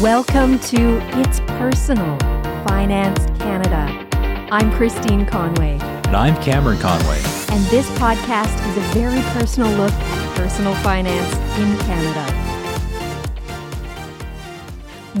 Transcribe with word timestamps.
Welcome 0.00 0.58
to 0.60 0.98
It's 1.20 1.40
Personal 1.40 2.18
Finance 2.66 3.26
Canada. 3.38 4.08
I'm 4.50 4.72
Christine 4.72 5.26
Conway. 5.26 5.78
And 6.06 6.16
I'm 6.16 6.42
Cameron 6.42 6.78
Conway. 6.78 7.18
And 7.50 7.62
this 7.66 7.86
podcast 7.98 8.66
is 8.70 8.76
a 8.78 8.94
very 8.94 9.20
personal 9.34 9.70
look 9.72 9.92
at 9.92 10.36
personal 10.38 10.74
finance 10.76 11.34
in 11.58 11.76
Canada. 11.80 12.24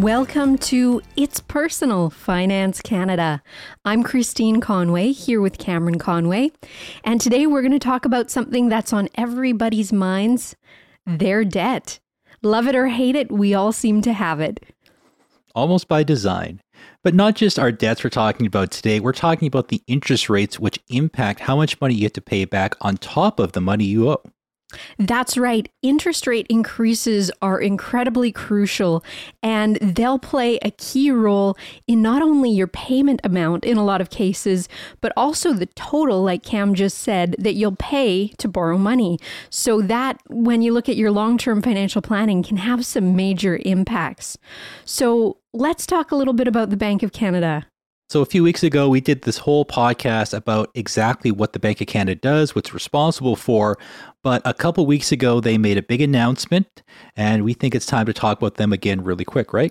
Welcome 0.00 0.56
to 0.56 1.02
It's 1.14 1.40
Personal 1.40 2.08
Finance 2.08 2.80
Canada. 2.80 3.42
I'm 3.84 4.02
Christine 4.02 4.62
Conway 4.62 5.12
here 5.12 5.42
with 5.42 5.58
Cameron 5.58 5.98
Conway. 5.98 6.52
And 7.04 7.20
today 7.20 7.46
we're 7.46 7.60
going 7.60 7.72
to 7.72 7.78
talk 7.78 8.06
about 8.06 8.30
something 8.30 8.70
that's 8.70 8.94
on 8.94 9.10
everybody's 9.16 9.92
minds 9.92 10.56
their 11.04 11.44
debt. 11.44 12.00
Love 12.42 12.66
it 12.66 12.74
or 12.74 12.86
hate 12.86 13.16
it, 13.16 13.30
we 13.30 13.52
all 13.52 13.70
seem 13.70 14.00
to 14.00 14.14
have 14.14 14.40
it. 14.40 14.64
Almost 15.54 15.88
by 15.88 16.02
design. 16.02 16.60
But 17.04 17.14
not 17.14 17.34
just 17.34 17.58
our 17.58 17.70
debts 17.70 18.02
we're 18.02 18.08
talking 18.08 18.46
about 18.46 18.70
today, 18.70 18.98
we're 18.98 19.12
talking 19.12 19.46
about 19.46 19.68
the 19.68 19.82
interest 19.86 20.30
rates 20.30 20.58
which 20.58 20.78
impact 20.88 21.40
how 21.40 21.56
much 21.56 21.78
money 21.82 21.94
you 21.94 22.04
have 22.04 22.14
to 22.14 22.22
pay 22.22 22.46
back 22.46 22.76
on 22.80 22.96
top 22.96 23.40
of 23.40 23.52
the 23.52 23.60
money 23.60 23.84
you 23.84 24.08
owe. 24.08 24.22
That's 24.98 25.36
right. 25.36 25.68
Interest 25.82 26.26
rate 26.26 26.46
increases 26.48 27.30
are 27.42 27.60
incredibly 27.60 28.32
crucial 28.32 29.04
and 29.42 29.76
they'll 29.76 30.18
play 30.18 30.58
a 30.62 30.70
key 30.70 31.10
role 31.10 31.56
in 31.86 32.02
not 32.02 32.22
only 32.22 32.50
your 32.50 32.66
payment 32.66 33.20
amount 33.24 33.64
in 33.64 33.76
a 33.76 33.84
lot 33.84 34.00
of 34.00 34.10
cases, 34.10 34.68
but 35.00 35.12
also 35.16 35.52
the 35.52 35.66
total, 35.66 36.22
like 36.22 36.42
Cam 36.42 36.74
just 36.74 36.98
said, 36.98 37.34
that 37.38 37.54
you'll 37.54 37.76
pay 37.76 38.28
to 38.38 38.48
borrow 38.48 38.78
money. 38.78 39.18
So 39.48 39.82
that 39.82 40.20
when 40.28 40.62
you 40.62 40.72
look 40.72 40.88
at 40.88 40.96
your 40.96 41.10
long 41.10 41.38
term 41.38 41.62
financial 41.62 42.02
planning 42.02 42.42
can 42.42 42.58
have 42.58 42.86
some 42.86 43.16
major 43.16 43.60
impacts. 43.64 44.38
So 44.84 45.38
let's 45.52 45.86
talk 45.86 46.10
a 46.10 46.16
little 46.16 46.34
bit 46.34 46.48
about 46.48 46.70
the 46.70 46.76
Bank 46.76 47.02
of 47.02 47.12
Canada. 47.12 47.66
So, 48.10 48.22
a 48.22 48.26
few 48.26 48.42
weeks 48.42 48.64
ago, 48.64 48.88
we 48.88 49.00
did 49.00 49.22
this 49.22 49.38
whole 49.38 49.64
podcast 49.64 50.36
about 50.36 50.72
exactly 50.74 51.30
what 51.30 51.52
the 51.52 51.60
Bank 51.60 51.80
of 51.80 51.86
Canada 51.86 52.20
does, 52.20 52.56
what's 52.56 52.74
responsible 52.74 53.36
for. 53.36 53.78
But 54.24 54.42
a 54.44 54.52
couple 54.52 54.84
weeks 54.84 55.12
ago, 55.12 55.38
they 55.38 55.58
made 55.58 55.78
a 55.78 55.82
big 55.82 56.00
announcement, 56.00 56.82
and 57.14 57.44
we 57.44 57.52
think 57.52 57.72
it's 57.72 57.86
time 57.86 58.06
to 58.06 58.12
talk 58.12 58.38
about 58.38 58.56
them 58.56 58.72
again 58.72 59.04
really 59.04 59.24
quick, 59.24 59.52
right? 59.52 59.70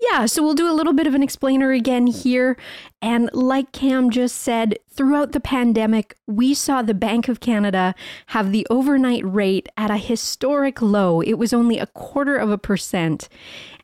Yeah, 0.00 0.26
so 0.26 0.42
we'll 0.42 0.54
do 0.54 0.70
a 0.70 0.74
little 0.74 0.92
bit 0.92 1.08
of 1.08 1.14
an 1.14 1.22
explainer 1.22 1.72
again 1.72 2.06
here. 2.06 2.56
And 3.02 3.30
like 3.32 3.72
Cam 3.72 4.10
just 4.10 4.36
said, 4.36 4.78
throughout 4.88 5.32
the 5.32 5.40
pandemic, 5.40 6.16
we 6.26 6.54
saw 6.54 6.82
the 6.82 6.94
Bank 6.94 7.28
of 7.28 7.40
Canada 7.40 7.94
have 8.28 8.52
the 8.52 8.66
overnight 8.70 9.24
rate 9.24 9.68
at 9.76 9.90
a 9.90 9.96
historic 9.96 10.80
low. 10.80 11.20
It 11.20 11.34
was 11.34 11.52
only 11.52 11.78
a 11.78 11.86
quarter 11.86 12.36
of 12.36 12.50
a 12.50 12.58
percent. 12.58 13.28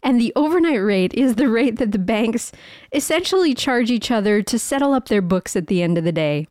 And 0.02 0.20
the 0.20 0.32
overnight 0.36 0.82
rate 0.82 1.14
is 1.14 1.34
the 1.34 1.48
rate 1.48 1.78
that 1.78 1.92
the 1.92 1.98
banks 1.98 2.52
essentially 2.92 3.54
charge 3.54 3.90
each 3.90 4.10
other 4.10 4.42
to 4.42 4.58
settle 4.58 4.92
up 4.92 5.08
their 5.08 5.22
books 5.22 5.56
at 5.56 5.66
the 5.66 5.82
end 5.82 5.98
of 5.98 6.04
the 6.04 6.12
day. 6.12 6.46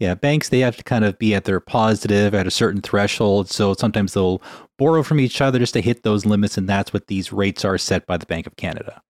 Yeah, 0.00 0.14
banks, 0.14 0.48
they 0.48 0.60
have 0.60 0.78
to 0.78 0.82
kind 0.82 1.04
of 1.04 1.18
be 1.18 1.34
at 1.34 1.44
their 1.44 1.60
positive 1.60 2.34
at 2.34 2.46
a 2.46 2.50
certain 2.50 2.80
threshold. 2.80 3.50
So 3.50 3.74
sometimes 3.74 4.14
they'll 4.14 4.42
borrow 4.78 5.02
from 5.02 5.20
each 5.20 5.42
other 5.42 5.58
just 5.58 5.74
to 5.74 5.82
hit 5.82 6.02
those 6.02 6.24
limits. 6.24 6.56
And 6.56 6.66
that's 6.66 6.92
what 6.92 7.06
these 7.06 7.32
rates 7.32 7.66
are 7.66 7.76
set 7.76 8.06
by 8.06 8.16
the 8.16 8.26
Bank 8.26 8.46
of 8.46 8.56
Canada. 8.56 9.02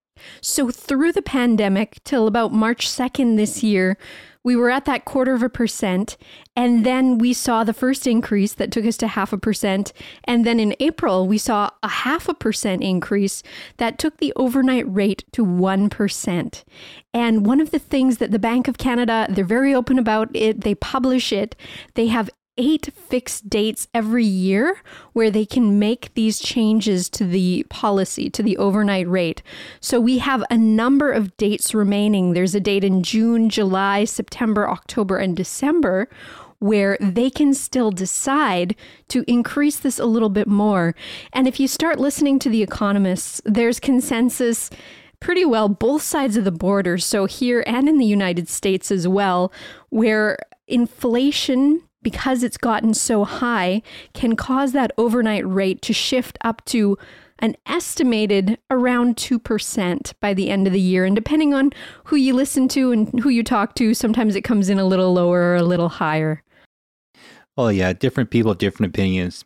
So, 0.43 0.71
through 0.71 1.13
the 1.13 1.23
pandemic 1.23 1.99
till 2.05 2.27
about 2.27 2.53
March 2.53 2.87
2nd 2.87 3.37
this 3.37 3.63
year, 3.63 3.97
we 4.43 4.57
were 4.57 4.71
at 4.71 4.87
that 4.87 5.05
quarter 5.05 5.35
of 5.35 5.43
a 5.43 5.49
percent. 5.49 6.17
And 6.57 6.85
then 6.85 7.19
we 7.19 7.33
saw 7.33 7.65
the 7.65 7.75
first 7.75 8.07
increase 8.07 8.55
that 8.55 8.71
took 8.71 8.85
us 8.85 8.97
to 8.99 9.09
half 9.09 9.33
a 9.33 9.39
percent. 9.39 9.93
And 10.25 10.45
then 10.45 10.59
in 10.59 10.75
April, 10.81 11.27
we 11.27 11.39
saw 11.39 11.71
a 11.83 11.89
half 11.89 12.29
a 12.29 12.35
percent 12.35 12.83
increase 12.83 13.43
that 13.77 13.99
took 13.99 14.19
the 14.19 14.33
overnight 14.37 14.93
rate 14.93 15.25
to 15.33 15.45
1%. 15.45 16.65
And 17.13 17.47
one 17.47 17.61
of 17.61 17.71
the 17.71 17.79
things 17.79 18.19
that 18.19 18.31
the 18.31 18.39
Bank 18.39 18.69
of 18.69 18.79
Canada, 18.79 19.27
they're 19.29 19.45
very 19.45 19.75
open 19.75 19.99
about 19.99 20.31
it, 20.35 20.63
they 20.63 20.75
publish 20.75 21.33
it, 21.33 21.57
they 21.95 22.07
have 22.07 22.31
eight 22.59 22.93
fixed 22.95 23.49
dates 23.49 23.89
every 23.95 24.25
year 24.25 24.81
where 25.13 25.31
they 25.31 25.47
can 25.47 25.79
make 25.79 26.13
these 26.15 26.39
changes 26.39 27.09
to 27.09 27.25
the 27.25 27.65
policy, 27.71 28.29
to 28.31 28.43
the 28.43 28.57
overnight 28.57 29.09
rate. 29.09 29.43
So 29.81 30.01
we 30.01 30.19
have 30.19 30.45
a 30.51 30.59
number 30.59 31.11
of 31.11 31.37
dates 31.37 31.75
remaining. 31.75 32.33
There's 32.33 32.55
a 32.55 32.61
date 32.61 32.85
in 32.85 33.03
June, 33.03 33.49
July, 33.49 34.05
September, 34.05 34.69
October, 34.69 35.17
and 35.17 35.37
December 35.37 36.09
where 36.61 36.99
they 37.01 37.31
can 37.31 37.55
still 37.55 37.91
decide 37.91 38.77
to 39.09 39.25
increase 39.27 39.79
this 39.79 39.99
a 39.99 40.05
little 40.05 40.29
bit 40.29 40.47
more. 40.47 40.95
And 41.33 41.49
if 41.49 41.59
you 41.59 41.67
start 41.67 41.99
listening 41.99 42.39
to 42.41 42.51
the 42.51 42.63
economists, 42.63 43.41
there's 43.47 43.81
consensus 43.81 44.69
pretty 45.21 45.45
well 45.45 45.69
both 45.69 46.03
sides 46.03 46.37
of 46.37 46.45
the 46.45 46.53
border, 46.53 46.99
so 46.99 47.25
here 47.25 47.65
and 47.67 47.89
in 47.89 47.99
the 47.99 48.07
United 48.07 48.49
States 48.49 48.91
as 48.91 49.09
well, 49.09 49.53
where 49.89 50.39
inflation 50.67 51.83
because 52.03 52.43
it's 52.43 52.57
gotten 52.57 52.95
so 52.95 53.25
high, 53.25 53.83
can 54.15 54.37
cause 54.37 54.73
that 54.73 54.93
overnight 54.97 55.47
rate 55.47 55.83
to 55.83 55.93
shift 55.93 56.39
up 56.43 56.65
to 56.67 56.97
an 57.41 57.57
estimated 57.67 58.59
around 58.71 59.17
2% 59.17 60.13
by 60.21 60.35
the 60.35 60.51
end 60.51 60.67
of 60.67 60.73
the 60.73 60.81
year. 60.81 61.05
And 61.05 61.17
depending 61.17 61.55
on 61.55 61.73
who 62.05 62.17
you 62.17 62.35
listen 62.35 62.69
to 62.69 62.93
and 62.93 63.21
who 63.21 63.31
you 63.31 63.43
talk 63.43 63.75
to, 63.77 63.95
sometimes 63.95 64.37
it 64.37 64.43
comes 64.43 64.69
in 64.69 64.79
a 64.79 64.85
little 64.85 65.13
lower 65.13 65.41
or 65.41 65.57
a 65.57 65.63
little 65.63 65.89
higher. 65.89 66.43
Well, 67.57 67.73
yeah, 67.73 67.93
different 67.93 68.31
people 68.31 68.51
have 68.53 68.59
different 68.59 68.95
opinions. 68.95 69.45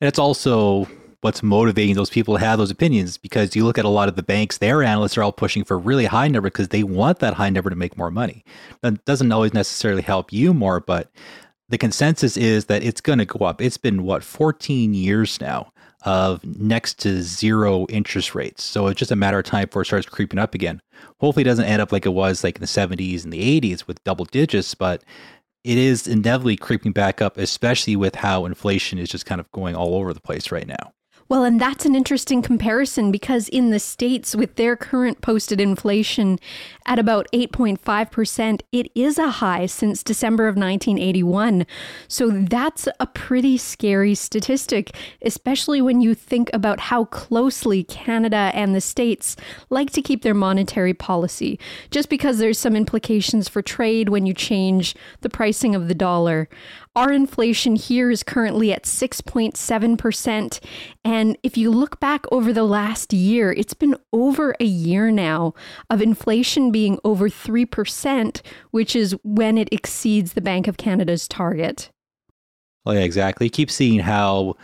And 0.00 0.08
it's 0.08 0.18
also 0.18 0.88
what's 1.22 1.42
motivating 1.42 1.94
those 1.94 2.10
people 2.10 2.34
to 2.34 2.40
have 2.40 2.58
those 2.58 2.70
opinions 2.70 3.16
because 3.16 3.56
you 3.56 3.64
look 3.64 3.78
at 3.78 3.84
a 3.84 3.88
lot 3.88 4.08
of 4.08 4.16
the 4.16 4.22
banks, 4.22 4.58
their 4.58 4.82
analysts 4.82 5.16
are 5.16 5.22
all 5.22 5.32
pushing 5.32 5.64
for 5.64 5.74
a 5.74 5.78
really 5.78 6.04
high 6.04 6.28
number 6.28 6.48
because 6.48 6.68
they 6.68 6.82
want 6.82 7.18
that 7.20 7.34
high 7.34 7.50
number 7.50 7.70
to 7.70 7.76
make 7.76 7.96
more 7.96 8.10
money. 8.10 8.44
That 8.82 9.04
doesn't 9.06 9.32
always 9.32 9.54
necessarily 9.54 10.02
help 10.02 10.32
you 10.32 10.52
more, 10.52 10.78
but 10.80 11.10
the 11.68 11.78
consensus 11.78 12.36
is 12.36 12.66
that 12.66 12.82
it's 12.82 13.00
going 13.00 13.18
to 13.18 13.24
go 13.24 13.44
up. 13.44 13.60
It's 13.60 13.78
been 13.78 14.04
what 14.04 14.22
14 14.22 14.94
years 14.94 15.40
now 15.40 15.72
of 16.04 16.44
next 16.44 17.00
to 17.00 17.20
zero 17.22 17.86
interest 17.88 18.34
rates. 18.34 18.62
So 18.62 18.86
it's 18.86 18.98
just 18.98 19.10
a 19.10 19.16
matter 19.16 19.38
of 19.38 19.44
time 19.44 19.64
before 19.64 19.82
it 19.82 19.86
starts 19.86 20.06
creeping 20.06 20.38
up 20.38 20.54
again. 20.54 20.80
Hopefully, 21.20 21.42
it 21.42 21.46
doesn't 21.46 21.64
end 21.64 21.82
up 21.82 21.90
like 21.90 22.06
it 22.06 22.10
was 22.10 22.44
like 22.44 22.56
in 22.56 22.60
the 22.60 22.66
70s 22.66 23.24
and 23.24 23.32
the 23.32 23.60
80s 23.60 23.86
with 23.86 24.02
double 24.04 24.24
digits, 24.26 24.74
but 24.74 25.02
it 25.64 25.78
is 25.78 26.06
inevitably 26.06 26.56
creeping 26.56 26.92
back 26.92 27.20
up, 27.20 27.36
especially 27.36 27.96
with 27.96 28.14
how 28.14 28.44
inflation 28.44 28.98
is 28.98 29.08
just 29.08 29.26
kind 29.26 29.40
of 29.40 29.50
going 29.50 29.74
all 29.74 29.96
over 29.96 30.14
the 30.14 30.20
place 30.20 30.52
right 30.52 30.66
now. 30.66 30.92
Well, 31.28 31.42
and 31.42 31.60
that's 31.60 31.84
an 31.84 31.96
interesting 31.96 32.40
comparison 32.40 33.10
because 33.10 33.48
in 33.48 33.70
the 33.70 33.80
States, 33.80 34.36
with 34.36 34.54
their 34.54 34.76
current 34.76 35.22
posted 35.22 35.60
inflation 35.60 36.38
at 36.86 37.00
about 37.00 37.26
8.5%, 37.32 38.60
it 38.70 38.92
is 38.94 39.18
a 39.18 39.30
high 39.30 39.66
since 39.66 40.04
December 40.04 40.46
of 40.46 40.54
1981. 40.54 41.66
So 42.06 42.30
that's 42.30 42.86
a 43.00 43.08
pretty 43.08 43.58
scary 43.58 44.14
statistic, 44.14 44.94
especially 45.20 45.82
when 45.82 46.00
you 46.00 46.14
think 46.14 46.48
about 46.52 46.78
how 46.78 47.06
closely 47.06 47.82
Canada 47.82 48.52
and 48.54 48.72
the 48.72 48.80
States 48.80 49.34
like 49.68 49.90
to 49.90 50.02
keep 50.02 50.22
their 50.22 50.34
monetary 50.34 50.94
policy, 50.94 51.58
just 51.90 52.08
because 52.08 52.38
there's 52.38 52.58
some 52.58 52.76
implications 52.76 53.48
for 53.48 53.62
trade 53.62 54.10
when 54.10 54.26
you 54.26 54.34
change 54.34 54.94
the 55.22 55.30
pricing 55.30 55.74
of 55.74 55.88
the 55.88 55.94
dollar. 55.94 56.48
Our 56.96 57.12
inflation 57.12 57.76
here 57.76 58.10
is 58.10 58.22
currently 58.22 58.72
at 58.72 58.84
6.7%. 58.84 60.60
And 61.04 61.36
if 61.42 61.58
you 61.58 61.70
look 61.70 62.00
back 62.00 62.24
over 62.32 62.54
the 62.54 62.64
last 62.64 63.12
year, 63.12 63.52
it's 63.52 63.74
been 63.74 63.96
over 64.14 64.56
a 64.58 64.64
year 64.64 65.10
now 65.10 65.52
of 65.90 66.00
inflation 66.00 66.72
being 66.72 66.98
over 67.04 67.28
3%, 67.28 68.40
which 68.70 68.96
is 68.96 69.14
when 69.22 69.58
it 69.58 69.68
exceeds 69.70 70.32
the 70.32 70.40
Bank 70.40 70.66
of 70.66 70.78
Canada's 70.78 71.28
target. 71.28 71.90
Well, 72.86 72.94
yeah, 72.94 73.02
exactly. 73.02 73.50
Keep 73.50 73.70
seeing 73.70 74.00
how 74.00 74.56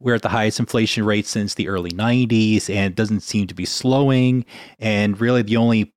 we're 0.00 0.14
at 0.14 0.22
the 0.22 0.30
highest 0.30 0.60
inflation 0.60 1.04
rate 1.04 1.26
since 1.26 1.52
the 1.52 1.68
early 1.68 1.90
90s 1.90 2.70
and 2.70 2.92
it 2.92 2.96
doesn't 2.96 3.20
seem 3.20 3.46
to 3.48 3.54
be 3.54 3.66
slowing. 3.66 4.46
And 4.78 5.20
really, 5.20 5.42
the 5.42 5.58
only 5.58 5.92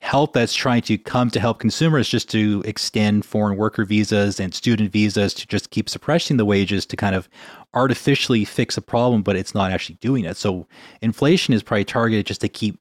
help 0.00 0.34
that's 0.34 0.54
trying 0.54 0.82
to 0.82 0.98
come 0.98 1.30
to 1.30 1.40
help 1.40 1.58
consumers 1.58 2.08
just 2.08 2.30
to 2.30 2.62
extend 2.66 3.24
foreign 3.24 3.56
worker 3.56 3.84
visas 3.84 4.38
and 4.38 4.54
student 4.54 4.92
visas 4.92 5.34
to 5.34 5.46
just 5.46 5.70
keep 5.70 5.88
suppressing 5.88 6.36
the 6.36 6.44
wages 6.44 6.86
to 6.86 6.96
kind 6.96 7.14
of 7.14 7.28
artificially 7.74 8.44
fix 8.44 8.76
a 8.76 8.82
problem, 8.82 9.22
but 9.22 9.36
it's 9.36 9.54
not 9.54 9.72
actually 9.72 9.96
doing 9.96 10.24
it. 10.24 10.36
So 10.36 10.66
inflation 11.00 11.54
is 11.54 11.62
probably 11.62 11.84
targeted 11.84 12.26
just 12.26 12.42
to 12.42 12.48
keep 12.48 12.78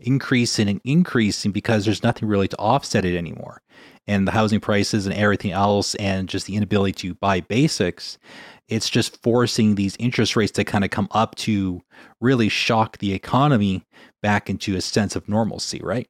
increasing 0.00 0.68
and 0.68 0.80
increasing 0.84 1.52
because 1.52 1.84
there's 1.84 2.02
nothing 2.02 2.28
really 2.28 2.48
to 2.48 2.58
offset 2.58 3.04
it 3.04 3.16
anymore. 3.16 3.62
And 4.06 4.26
the 4.26 4.32
housing 4.32 4.60
prices 4.60 5.06
and 5.06 5.14
everything 5.14 5.52
else, 5.52 5.94
and 5.96 6.28
just 6.28 6.46
the 6.46 6.54
inability 6.54 6.92
to 7.08 7.14
buy 7.14 7.40
basics, 7.40 8.18
it's 8.68 8.88
just 8.90 9.20
forcing 9.22 9.74
these 9.74 9.96
interest 9.98 10.36
rates 10.36 10.52
to 10.52 10.64
kind 10.64 10.84
of 10.84 10.90
come 10.90 11.08
up 11.12 11.34
to 11.36 11.80
really 12.20 12.48
shock 12.48 12.98
the 12.98 13.12
economy 13.12 13.84
back 14.22 14.50
into 14.50 14.76
a 14.76 14.80
sense 14.80 15.16
of 15.16 15.28
normalcy, 15.28 15.80
right? 15.82 16.08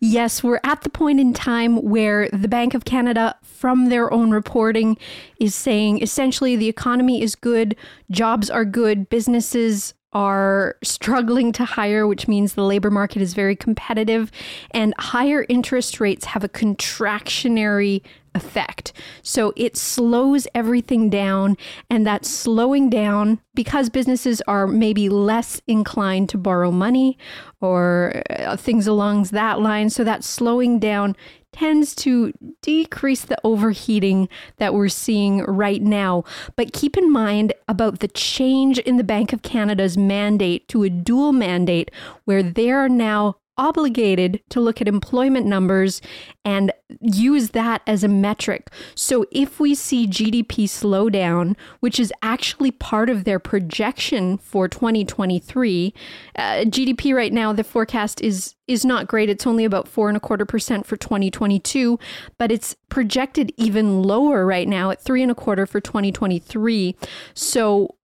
Yes, 0.00 0.42
we're 0.42 0.60
at 0.64 0.82
the 0.82 0.90
point 0.90 1.20
in 1.20 1.32
time 1.32 1.76
where 1.82 2.28
the 2.32 2.48
Bank 2.48 2.74
of 2.74 2.84
Canada, 2.84 3.36
from 3.42 3.88
their 3.88 4.12
own 4.12 4.30
reporting, 4.30 4.96
is 5.38 5.54
saying 5.54 6.02
essentially 6.02 6.56
the 6.56 6.68
economy 6.68 7.22
is 7.22 7.34
good, 7.34 7.76
jobs 8.10 8.50
are 8.50 8.64
good, 8.64 9.08
businesses 9.08 9.94
are 10.12 10.76
struggling 10.82 11.52
to 11.52 11.64
hire, 11.64 12.06
which 12.06 12.28
means 12.28 12.52
the 12.52 12.64
labor 12.64 12.90
market 12.90 13.22
is 13.22 13.34
very 13.34 13.56
competitive, 13.56 14.30
and 14.72 14.94
higher 14.98 15.46
interest 15.48 16.00
rates 16.00 16.26
have 16.26 16.44
a 16.44 16.48
contractionary 16.48 18.02
effect. 18.34 18.92
So 19.22 19.52
it 19.56 19.76
slows 19.76 20.46
everything 20.54 21.10
down, 21.10 21.56
and 21.90 22.06
that 22.06 22.24
slowing 22.24 22.90
down 22.90 23.40
because 23.54 23.90
businesses 23.90 24.40
are 24.48 24.66
maybe 24.66 25.08
less 25.08 25.60
inclined 25.66 26.28
to 26.30 26.38
borrow 26.38 26.70
money 26.70 27.18
or 27.60 28.22
uh, 28.30 28.56
things 28.56 28.86
along 28.86 29.24
that 29.24 29.60
line. 29.60 29.90
So 29.90 30.04
that 30.04 30.24
slowing 30.24 30.78
down 30.78 31.16
tends 31.52 31.94
to 31.94 32.32
decrease 32.62 33.26
the 33.26 33.36
overheating 33.44 34.26
that 34.56 34.72
we're 34.72 34.88
seeing 34.88 35.42
right 35.42 35.82
now. 35.82 36.24
But 36.56 36.72
keep 36.72 36.96
in 36.96 37.12
mind 37.12 37.52
about 37.68 37.98
the 37.98 38.08
change 38.08 38.78
in 38.78 38.96
the 38.96 39.04
Bank 39.04 39.34
of 39.34 39.42
Canada's 39.42 39.98
mandate 39.98 40.66
to 40.68 40.82
a 40.82 40.88
dual 40.88 41.32
mandate, 41.32 41.90
where 42.24 42.42
they 42.42 42.70
are 42.70 42.88
now 42.88 43.36
obligated 43.58 44.42
to 44.50 44.60
look 44.60 44.80
at 44.80 44.88
employment 44.88 45.46
numbers 45.46 46.00
and 46.44 46.72
use 47.00 47.50
that 47.50 47.82
as 47.86 48.02
a 48.02 48.08
metric. 48.08 48.70
So 48.94 49.26
if 49.30 49.60
we 49.60 49.74
see 49.74 50.06
GDP 50.06 50.68
slow 50.68 51.10
down, 51.10 51.56
which 51.80 52.00
is 52.00 52.12
actually 52.22 52.70
part 52.70 53.10
of 53.10 53.24
their 53.24 53.38
projection 53.38 54.38
for 54.38 54.68
2023, 54.68 55.94
uh, 56.36 56.42
GDP 56.64 57.14
right 57.14 57.32
now 57.32 57.52
the 57.52 57.64
forecast 57.64 58.20
is 58.20 58.54
is 58.68 58.84
not 58.84 59.06
great. 59.06 59.28
It's 59.28 59.46
only 59.46 59.64
about 59.64 59.88
four 59.88 60.08
and 60.08 60.16
a 60.16 60.20
quarter 60.20 60.46
percent 60.46 60.86
for 60.86 60.96
2022, 60.96 61.98
but 62.38 62.50
it's 62.50 62.74
projected 62.88 63.52
even 63.56 64.02
lower 64.02 64.46
right 64.46 64.68
now 64.68 64.90
at 64.90 65.02
three 65.02 65.22
and 65.22 65.30
a 65.30 65.34
quarter 65.34 65.66
for 65.66 65.80
2023. 65.80 66.96
So 67.34 67.96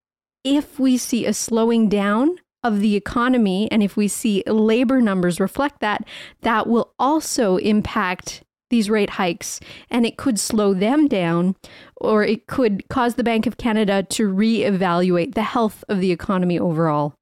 if 0.44 0.78
we 0.78 0.96
see 0.96 1.26
a 1.26 1.32
slowing 1.32 1.88
down 1.88 2.38
of 2.62 2.80
the 2.80 2.96
economy, 2.96 3.68
and 3.70 3.82
if 3.82 3.96
we 3.96 4.08
see 4.08 4.42
labor 4.46 5.00
numbers 5.00 5.40
reflect 5.40 5.80
that, 5.80 6.04
that 6.42 6.66
will 6.66 6.92
also 6.98 7.56
impact 7.58 8.42
these 8.70 8.90
rate 8.90 9.10
hikes 9.10 9.60
and 9.90 10.04
it 10.04 10.16
could 10.16 10.38
slow 10.38 10.74
them 10.74 11.08
down 11.08 11.56
or 11.96 12.22
it 12.22 12.46
could 12.46 12.86
cause 12.88 13.14
the 13.14 13.24
Bank 13.24 13.46
of 13.46 13.56
Canada 13.56 14.02
to 14.02 14.28
reevaluate 14.28 15.34
the 15.34 15.42
health 15.42 15.84
of 15.88 16.00
the 16.00 16.12
economy 16.12 16.58
overall. 16.58 17.14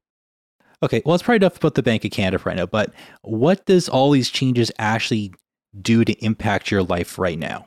Okay, 0.83 1.03
well, 1.05 1.15
it's 1.15 1.23
probably 1.23 1.37
enough 1.37 1.57
about 1.57 1.75
the 1.75 1.83
Bank 1.83 2.05
of 2.05 2.11
Canada 2.11 2.43
right 2.45 2.57
now, 2.57 2.67
but 2.67 2.93
what 3.23 3.65
does 3.67 3.89
all 3.89 4.11
these 4.11 4.29
changes 4.29 4.71
actually 4.79 5.33
do 5.81 6.05
to 6.05 6.13
impact 6.25 6.71
your 6.71 6.83
life 6.83 7.19
right 7.19 7.39
now? 7.39 7.67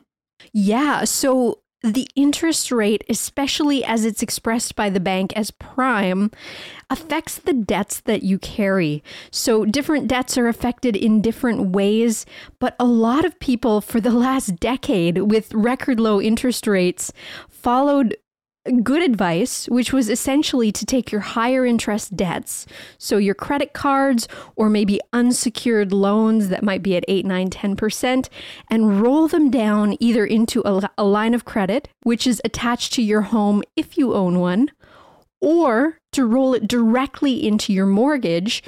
Yeah, 0.52 1.04
so 1.04 1.60
the 1.82 2.08
interest 2.14 2.70
rate, 2.70 3.04
especially 3.08 3.84
as 3.84 4.04
it's 4.04 4.22
expressed 4.22 4.76
by 4.76 4.90
the 4.90 5.00
bank 5.00 5.32
as 5.34 5.50
prime, 5.50 6.30
affects 6.90 7.38
the 7.38 7.52
debts 7.52 8.00
that 8.00 8.22
you 8.22 8.38
carry. 8.38 9.02
So, 9.30 9.64
different 9.64 10.06
debts 10.06 10.36
are 10.36 10.48
affected 10.48 10.94
in 10.94 11.22
different 11.22 11.70
ways, 11.70 12.26
but 12.58 12.76
a 12.78 12.84
lot 12.84 13.24
of 13.24 13.38
people 13.40 13.80
for 13.80 14.00
the 14.00 14.10
last 14.10 14.56
decade 14.60 15.18
with 15.18 15.54
record 15.54 15.98
low 16.00 16.20
interest 16.20 16.66
rates 16.66 17.12
followed 17.48 18.16
good 18.82 19.02
advice, 19.02 19.68
which 19.68 19.92
was 19.92 20.08
essentially 20.08 20.70
to 20.72 20.84
take 20.84 21.10
your 21.10 21.22
higher 21.22 21.64
interest 21.64 22.16
debts, 22.16 22.66
so 22.98 23.16
your 23.16 23.34
credit 23.34 23.72
cards 23.72 24.28
or 24.56 24.68
maybe 24.68 25.00
unsecured 25.12 25.92
loans 25.92 26.48
that 26.48 26.62
might 26.62 26.82
be 26.82 26.96
at 26.96 27.04
8, 27.08 27.24
9, 27.24 27.50
10%, 27.50 28.28
and 28.68 29.00
roll 29.00 29.28
them 29.28 29.50
down 29.50 29.96
either 30.00 30.26
into 30.26 30.62
a, 30.64 30.90
a 30.98 31.04
line 31.04 31.34
of 31.34 31.44
credit, 31.44 31.88
which 32.02 32.26
is 32.26 32.40
attached 32.44 32.92
to 32.94 33.02
your 33.02 33.22
home 33.22 33.62
if 33.76 33.96
you 33.96 34.14
own 34.14 34.38
one, 34.38 34.70
or 35.40 35.99
to 36.12 36.24
roll 36.24 36.54
it 36.54 36.66
directly 36.66 37.46
into 37.46 37.72
your 37.72 37.86
mortgage. 37.86 38.62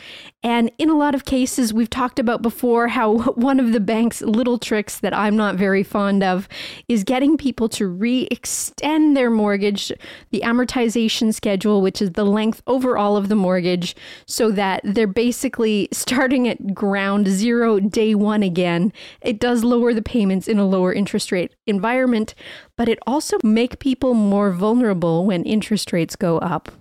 And 0.45 0.71
in 0.79 0.89
a 0.89 0.97
lot 0.97 1.15
of 1.15 1.25
cases, 1.25 1.73
we've 1.73 1.91
talked 1.91 2.19
about 2.19 2.43
before 2.43 2.89
how 2.89 3.19
one 3.35 3.61
of 3.61 3.73
the 3.73 3.81
bank's 3.81 4.23
little 4.23 4.59
tricks 4.59 4.99
that 5.01 5.15
I'm 5.15 5.37
not 5.37 5.57
very 5.57 5.83
fond 5.83 6.23
of 6.23 6.49
is 6.89 7.05
getting 7.05 7.37
people 7.37 7.69
to 7.71 7.87
re 7.87 8.29
extend 8.31 9.17
their 9.17 9.31
mortgage, 9.31 9.93
the 10.31 10.41
amortization 10.41 11.35
schedule, 11.35 11.83
which 11.83 12.01
is 12.01 12.13
the 12.13 12.25
length 12.25 12.63
overall 12.67 13.17
of 13.17 13.29
the 13.29 13.37
mortgage, 13.37 13.95
so 14.27 14.51
that 14.51 14.81
they're 14.85 15.07
basically 15.07 15.89
starting 15.93 16.49
at 16.49 16.75
ground 16.75 17.29
zero 17.29 17.79
day 17.81 18.15
one 18.15 18.43
again. 18.43 18.93
It 19.21 19.39
does 19.39 19.65
lower 19.65 19.95
the 19.95 20.03
payments 20.03 20.49
in 20.49 20.59
a 20.59 20.67
lower 20.67 20.93
interest 20.93 21.33
rate 21.33 21.55
environment, 21.67 22.35
but 22.77 22.89
it 22.89 22.99
also 23.07 23.37
make 23.43 23.79
people 23.79 24.15
more 24.15 24.51
vulnerable 24.51 25.25
when 25.25 25.45
interest 25.45 25.93
rates 25.93 26.17
go 26.17 26.39
up. 26.39 26.73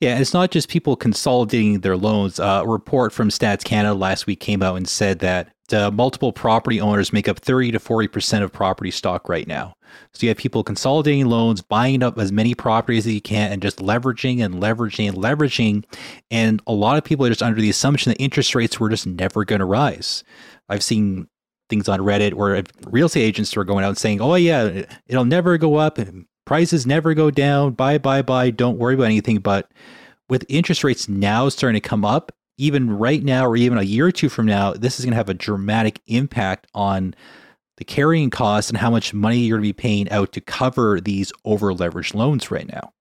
Yeah, 0.00 0.18
it's 0.18 0.32
not 0.32 0.50
just 0.50 0.70
people 0.70 0.96
consolidating 0.96 1.80
their 1.80 1.96
loans. 1.96 2.40
Uh, 2.40 2.62
a 2.64 2.68
report 2.68 3.12
from 3.12 3.28
Stats 3.28 3.62
Canada 3.62 3.94
last 3.94 4.26
week 4.26 4.40
came 4.40 4.62
out 4.62 4.76
and 4.76 4.88
said 4.88 5.18
that 5.18 5.52
uh, 5.74 5.90
multiple 5.90 6.32
property 6.32 6.80
owners 6.80 7.12
make 7.12 7.28
up 7.28 7.38
30 7.38 7.72
to 7.72 7.78
40% 7.78 8.42
of 8.42 8.50
property 8.50 8.90
stock 8.90 9.28
right 9.28 9.46
now. 9.46 9.74
So 10.14 10.24
you 10.24 10.28
have 10.30 10.38
people 10.38 10.64
consolidating 10.64 11.26
loans, 11.26 11.60
buying 11.60 12.02
up 12.02 12.18
as 12.18 12.32
many 12.32 12.54
properties 12.54 13.06
as 13.06 13.12
you 13.12 13.20
can, 13.20 13.52
and 13.52 13.60
just 13.60 13.78
leveraging 13.78 14.42
and 14.42 14.54
leveraging 14.54 15.08
and 15.08 15.18
leveraging. 15.18 15.84
And 16.30 16.62
a 16.66 16.72
lot 16.72 16.96
of 16.96 17.04
people 17.04 17.26
are 17.26 17.30
just 17.30 17.42
under 17.42 17.60
the 17.60 17.70
assumption 17.70 18.10
that 18.10 18.22
interest 18.22 18.54
rates 18.54 18.80
were 18.80 18.88
just 18.88 19.06
never 19.06 19.44
going 19.44 19.60
to 19.60 19.66
rise. 19.66 20.24
I've 20.70 20.82
seen 20.82 21.28
things 21.68 21.88
on 21.88 22.00
Reddit 22.00 22.34
where 22.34 22.62
real 22.86 23.06
estate 23.06 23.22
agents 23.22 23.54
were 23.54 23.64
going 23.64 23.84
out 23.84 23.90
and 23.90 23.98
saying, 23.98 24.20
"Oh 24.20 24.34
yeah, 24.34 24.84
it'll 25.06 25.24
never 25.24 25.58
go 25.58 25.76
up 25.76 25.98
prices 26.50 26.84
never 26.84 27.14
go 27.14 27.30
down. 27.30 27.70
Buy, 27.70 27.96
buy, 27.96 28.22
buy. 28.22 28.50
Don't 28.50 28.76
worry 28.76 28.94
about 28.94 29.04
anything. 29.04 29.38
But 29.38 29.70
with 30.28 30.44
interest 30.48 30.82
rates 30.82 31.08
now 31.08 31.48
starting 31.48 31.80
to 31.80 31.88
come 31.88 32.04
up, 32.04 32.32
even 32.58 32.90
right 32.90 33.22
now, 33.22 33.46
or 33.46 33.56
even 33.56 33.78
a 33.78 33.82
year 33.82 34.08
or 34.08 34.10
two 34.10 34.28
from 34.28 34.46
now, 34.46 34.72
this 34.72 34.98
is 34.98 35.04
going 35.04 35.12
to 35.12 35.16
have 35.16 35.28
a 35.28 35.34
dramatic 35.34 36.00
impact 36.08 36.66
on 36.74 37.14
the 37.76 37.84
carrying 37.84 38.30
costs 38.30 38.68
and 38.68 38.78
how 38.78 38.90
much 38.90 39.14
money 39.14 39.38
you're 39.38 39.58
going 39.58 39.68
to 39.68 39.68
be 39.68 39.80
paying 39.80 40.10
out 40.10 40.32
to 40.32 40.40
cover 40.40 41.00
these 41.00 41.32
over 41.44 41.72
leveraged 41.72 42.16
loans 42.16 42.50
right 42.50 42.66
now. 42.66 42.92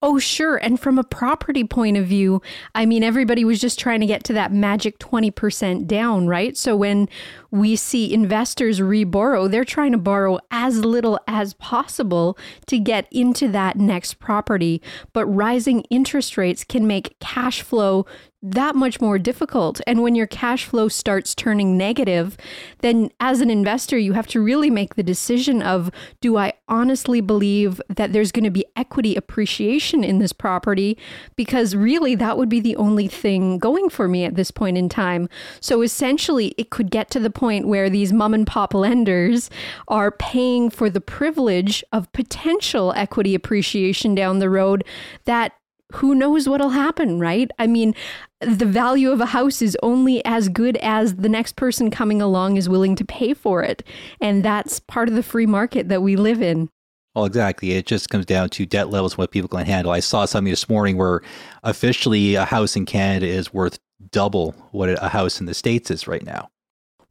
Oh, 0.00 0.20
sure. 0.20 0.58
And 0.58 0.78
from 0.78 0.96
a 0.96 1.02
property 1.02 1.64
point 1.64 1.96
of 1.96 2.06
view, 2.06 2.40
I 2.72 2.86
mean, 2.86 3.02
everybody 3.02 3.44
was 3.44 3.60
just 3.60 3.80
trying 3.80 3.98
to 3.98 4.06
get 4.06 4.22
to 4.24 4.32
that 4.34 4.52
magic 4.52 5.00
20% 5.00 5.88
down, 5.88 6.28
right? 6.28 6.56
So 6.56 6.76
when 6.76 7.08
we 7.50 7.74
see 7.74 8.14
investors 8.14 8.78
reborrow, 8.78 9.50
they're 9.50 9.64
trying 9.64 9.90
to 9.90 9.98
borrow 9.98 10.38
as 10.52 10.84
little 10.84 11.18
as 11.26 11.54
possible 11.54 12.38
to 12.66 12.78
get 12.78 13.08
into 13.10 13.48
that 13.48 13.76
next 13.76 14.20
property. 14.20 14.80
But 15.12 15.26
rising 15.26 15.80
interest 15.90 16.36
rates 16.36 16.62
can 16.62 16.86
make 16.86 17.18
cash 17.18 17.62
flow 17.62 18.06
that 18.40 18.76
much 18.76 19.00
more 19.00 19.18
difficult. 19.18 19.80
And 19.86 20.00
when 20.00 20.14
your 20.14 20.26
cash 20.26 20.64
flow 20.64 20.86
starts 20.88 21.34
turning 21.34 21.76
negative, 21.76 22.36
then 22.80 23.10
as 23.18 23.40
an 23.40 23.50
investor, 23.50 23.98
you 23.98 24.12
have 24.12 24.28
to 24.28 24.40
really 24.40 24.70
make 24.70 24.94
the 24.94 25.02
decision 25.02 25.60
of 25.60 25.90
do 26.20 26.36
I 26.36 26.52
honestly 26.68 27.20
believe 27.20 27.80
that 27.88 28.12
there's 28.12 28.30
going 28.30 28.44
to 28.44 28.50
be 28.50 28.64
equity 28.76 29.16
appreciation 29.16 30.04
in 30.04 30.20
this 30.20 30.32
property? 30.32 30.96
Because 31.34 31.74
really, 31.74 32.14
that 32.14 32.38
would 32.38 32.48
be 32.48 32.60
the 32.60 32.76
only 32.76 33.08
thing 33.08 33.58
going 33.58 33.88
for 33.88 34.06
me 34.06 34.24
at 34.24 34.36
this 34.36 34.52
point 34.52 34.78
in 34.78 34.88
time. 34.88 35.28
So 35.60 35.82
essentially, 35.82 36.54
it 36.56 36.70
could 36.70 36.92
get 36.92 37.10
to 37.10 37.20
the 37.20 37.30
point 37.30 37.66
where 37.66 37.90
these 37.90 38.12
mom 38.12 38.34
and 38.34 38.46
pop 38.46 38.72
lenders 38.72 39.50
are 39.88 40.12
paying 40.12 40.70
for 40.70 40.88
the 40.88 41.00
privilege 41.00 41.82
of 41.92 42.12
potential 42.12 42.92
equity 42.94 43.34
appreciation 43.34 44.14
down 44.14 44.38
the 44.38 44.50
road 44.50 44.84
that 45.24 45.54
who 45.94 46.14
knows 46.14 46.48
what'll 46.48 46.70
happen, 46.70 47.18
right? 47.18 47.50
I 47.58 47.66
mean, 47.66 47.94
the 48.40 48.66
value 48.66 49.10
of 49.10 49.20
a 49.20 49.26
house 49.26 49.60
is 49.60 49.76
only 49.82 50.24
as 50.24 50.48
good 50.48 50.76
as 50.78 51.16
the 51.16 51.28
next 51.28 51.56
person 51.56 51.90
coming 51.90 52.22
along 52.22 52.56
is 52.56 52.68
willing 52.68 52.94
to 52.96 53.04
pay 53.04 53.34
for 53.34 53.62
it. 53.62 53.82
And 54.20 54.44
that's 54.44 54.80
part 54.80 55.08
of 55.08 55.14
the 55.14 55.22
free 55.22 55.46
market 55.46 55.88
that 55.88 56.02
we 56.02 56.16
live 56.16 56.40
in. 56.40 56.68
Well, 57.14 57.24
exactly. 57.24 57.72
It 57.72 57.86
just 57.86 58.10
comes 58.10 58.26
down 58.26 58.50
to 58.50 58.66
debt 58.66 58.90
levels, 58.90 59.18
what 59.18 59.32
people 59.32 59.48
can 59.48 59.66
handle. 59.66 59.90
I 59.90 60.00
saw 60.00 60.24
something 60.24 60.50
this 60.50 60.68
morning 60.68 60.96
where 60.96 61.20
officially 61.64 62.36
a 62.36 62.44
house 62.44 62.76
in 62.76 62.86
Canada 62.86 63.26
is 63.26 63.52
worth 63.52 63.78
double 64.12 64.52
what 64.70 64.88
a 64.88 65.08
house 65.08 65.40
in 65.40 65.46
the 65.46 65.54
States 65.54 65.90
is 65.90 66.06
right 66.06 66.24
now. 66.24 66.48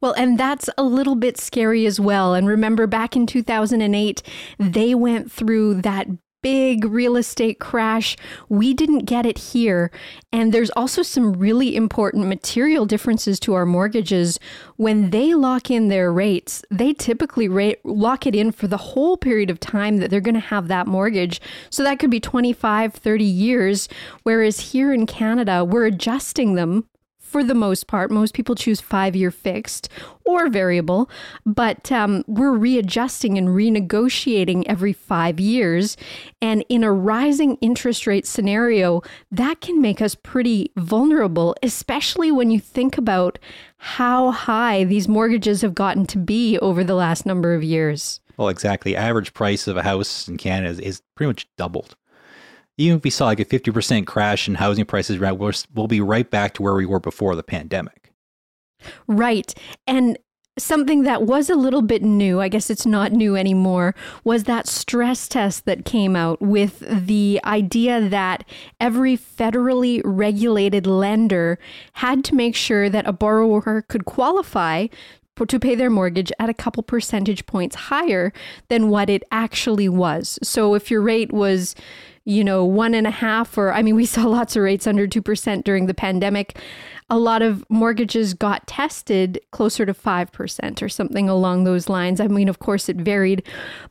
Well, 0.00 0.14
and 0.16 0.38
that's 0.38 0.70
a 0.78 0.84
little 0.84 1.16
bit 1.16 1.36
scary 1.38 1.84
as 1.84 1.98
well. 1.98 2.32
And 2.32 2.46
remember, 2.46 2.86
back 2.86 3.16
in 3.16 3.26
2008, 3.26 4.22
they 4.58 4.94
went 4.94 5.30
through 5.30 5.82
that 5.82 6.06
big 6.42 6.84
real 6.84 7.16
estate 7.16 7.58
crash. 7.58 8.16
We 8.48 8.74
didn't 8.74 9.00
get 9.00 9.26
it 9.26 9.38
here. 9.38 9.90
And 10.32 10.52
there's 10.52 10.70
also 10.70 11.02
some 11.02 11.32
really 11.34 11.76
important 11.76 12.26
material 12.26 12.86
differences 12.86 13.40
to 13.40 13.54
our 13.54 13.66
mortgages. 13.66 14.38
When 14.76 15.10
they 15.10 15.34
lock 15.34 15.70
in 15.70 15.88
their 15.88 16.12
rates, 16.12 16.64
they 16.70 16.92
typically 16.92 17.48
rate, 17.48 17.84
lock 17.84 18.26
it 18.26 18.34
in 18.34 18.52
for 18.52 18.66
the 18.66 18.76
whole 18.76 19.16
period 19.16 19.50
of 19.50 19.60
time 19.60 19.98
that 19.98 20.10
they're 20.10 20.20
going 20.20 20.34
to 20.34 20.40
have 20.40 20.68
that 20.68 20.86
mortgage. 20.86 21.40
So 21.70 21.82
that 21.84 21.98
could 21.98 22.10
be 22.10 22.20
25, 22.20 22.94
30 22.94 23.24
years. 23.24 23.88
Whereas 24.22 24.72
here 24.72 24.92
in 24.92 25.06
Canada, 25.06 25.64
we're 25.64 25.86
adjusting 25.86 26.54
them 26.54 26.86
for 27.28 27.44
the 27.44 27.54
most 27.54 27.86
part. 27.86 28.10
Most 28.10 28.34
people 28.34 28.54
choose 28.54 28.80
five 28.80 29.14
year 29.14 29.30
fixed 29.30 29.88
or 30.24 30.48
variable, 30.48 31.10
but 31.44 31.92
um, 31.92 32.24
we're 32.26 32.52
readjusting 32.52 33.36
and 33.36 33.48
renegotiating 33.48 34.64
every 34.66 34.92
five 34.92 35.38
years. 35.38 35.96
And 36.40 36.64
in 36.68 36.82
a 36.82 36.92
rising 36.92 37.56
interest 37.60 38.06
rate 38.06 38.26
scenario, 38.26 39.02
that 39.30 39.60
can 39.60 39.80
make 39.80 40.00
us 40.00 40.14
pretty 40.14 40.72
vulnerable, 40.76 41.54
especially 41.62 42.32
when 42.32 42.50
you 42.50 42.60
think 42.60 42.96
about 42.96 43.38
how 43.76 44.30
high 44.30 44.84
these 44.84 45.06
mortgages 45.06 45.60
have 45.62 45.74
gotten 45.74 46.06
to 46.06 46.18
be 46.18 46.58
over 46.58 46.82
the 46.82 46.94
last 46.94 47.26
number 47.26 47.54
of 47.54 47.62
years. 47.62 48.20
Well, 48.36 48.48
exactly. 48.48 48.96
Average 48.96 49.34
price 49.34 49.66
of 49.66 49.76
a 49.76 49.82
house 49.82 50.28
in 50.28 50.36
Canada 50.36 50.70
is, 50.70 50.78
is 50.78 51.02
pretty 51.14 51.28
much 51.28 51.48
doubled 51.56 51.96
even 52.78 52.98
if 52.98 53.04
we 53.04 53.10
saw 53.10 53.26
like 53.26 53.40
a 53.40 53.44
50% 53.44 54.06
crash 54.06 54.48
in 54.48 54.54
housing 54.54 54.84
prices, 54.84 55.18
we'll, 55.18 55.52
we'll 55.74 55.88
be 55.88 56.00
right 56.00 56.30
back 56.30 56.54
to 56.54 56.62
where 56.62 56.74
we 56.74 56.86
were 56.86 57.00
before 57.00 57.34
the 57.36 57.42
pandemic. 57.42 58.12
Right. 59.08 59.52
And 59.86 60.16
something 60.56 61.02
that 61.02 61.22
was 61.22 61.50
a 61.50 61.54
little 61.54 61.82
bit 61.82 62.02
new, 62.02 62.40
I 62.40 62.48
guess 62.48 62.70
it's 62.70 62.86
not 62.86 63.12
new 63.12 63.36
anymore, 63.36 63.94
was 64.24 64.44
that 64.44 64.66
stress 64.66 65.28
test 65.28 65.64
that 65.66 65.84
came 65.84 66.16
out 66.16 66.40
with 66.40 66.80
the 66.80 67.40
idea 67.44 68.00
that 68.08 68.44
every 68.80 69.16
federally 69.16 70.00
regulated 70.04 70.86
lender 70.86 71.58
had 71.94 72.24
to 72.24 72.34
make 72.34 72.54
sure 72.54 72.88
that 72.88 73.06
a 73.06 73.12
borrower 73.12 73.82
could 73.82 74.04
qualify 74.04 74.86
to 75.46 75.60
pay 75.60 75.76
their 75.76 75.90
mortgage 75.90 76.32
at 76.40 76.48
a 76.48 76.54
couple 76.54 76.82
percentage 76.82 77.46
points 77.46 77.76
higher 77.76 78.32
than 78.68 78.88
what 78.88 79.08
it 79.08 79.22
actually 79.30 79.88
was. 79.88 80.36
So 80.42 80.74
if 80.74 80.90
your 80.90 81.00
rate 81.00 81.32
was 81.32 81.76
you 82.28 82.44
know, 82.44 82.62
one 82.62 82.92
and 82.92 83.06
a 83.06 83.10
half, 83.10 83.56
or 83.56 83.72
I 83.72 83.80
mean, 83.80 83.96
we 83.96 84.04
saw 84.14 84.26
lots 84.26 84.54
of 84.54 84.62
rates 84.62 84.86
under 84.86 85.08
2% 85.08 85.64
during 85.64 85.86
the 85.86 85.94
pandemic. 85.94 86.58
A 87.08 87.16
lot 87.18 87.40
of 87.40 87.64
mortgages 87.70 88.34
got 88.34 88.66
tested 88.66 89.40
closer 89.50 89.86
to 89.86 89.94
5% 89.94 90.82
or 90.82 90.88
something 90.90 91.26
along 91.30 91.64
those 91.64 91.88
lines. 91.88 92.20
I 92.20 92.26
mean, 92.26 92.50
of 92.50 92.58
course, 92.58 92.90
it 92.90 92.96
varied, 92.96 93.42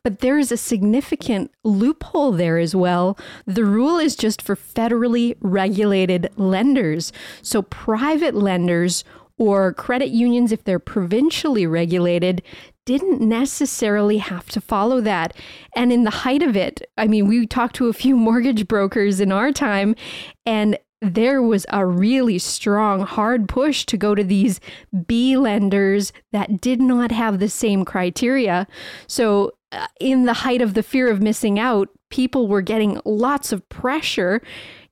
but 0.03 0.19
there 0.19 0.37
is 0.37 0.51
a 0.51 0.57
significant 0.57 1.49
loophole 1.63 2.31
there 2.31 2.59
as 2.59 2.75
well. 2.75 3.17
The 3.47 3.65
rule 3.65 3.97
is 3.97 4.15
just 4.15 4.43
for 4.43 4.55
federally 4.55 5.35
regulated 5.41 6.29
lenders. 6.35 7.11
So 7.41 7.63
private 7.63 8.35
lenders 8.35 9.03
or 9.39 9.73
credit 9.73 10.09
unions, 10.09 10.51
if 10.51 10.63
they're 10.63 10.77
provincially 10.77 11.65
regulated, 11.65 12.43
didn't 12.87 13.19
necessarily 13.19 14.17
have 14.17 14.47
to 14.47 14.61
follow 14.61 15.01
that. 15.01 15.35
And 15.75 15.91
in 15.91 16.05
the 16.05 16.09
height 16.09 16.41
of 16.41 16.55
it, 16.55 16.89
I 16.97 17.05
mean, 17.05 17.27
we 17.27 17.45
talked 17.45 17.75
to 17.75 17.89
a 17.89 17.93
few 17.93 18.15
mortgage 18.27 18.67
brokers 18.67 19.19
in 19.19 19.31
our 19.31 19.51
time, 19.51 19.93
and 20.45 20.79
there 21.01 21.43
was 21.43 21.65
a 21.69 21.85
really 21.85 22.39
strong, 22.39 23.01
hard 23.01 23.47
push 23.49 23.85
to 23.85 23.97
go 23.97 24.15
to 24.15 24.23
these 24.23 24.59
B 25.05 25.37
lenders 25.37 26.13
that 26.31 26.61
did 26.61 26.81
not 26.81 27.11
have 27.11 27.39
the 27.39 27.49
same 27.49 27.85
criteria. 27.85 28.65
So, 29.05 29.51
uh, 29.73 29.87
in 29.99 30.23
the 30.23 30.33
height 30.33 30.61
of 30.61 30.73
the 30.73 30.81
fear 30.81 31.11
of 31.11 31.21
missing 31.21 31.59
out, 31.59 31.89
people 32.09 32.47
were 32.47 32.61
getting 32.61 33.01
lots 33.03 33.51
of 33.51 33.67
pressure 33.67 34.41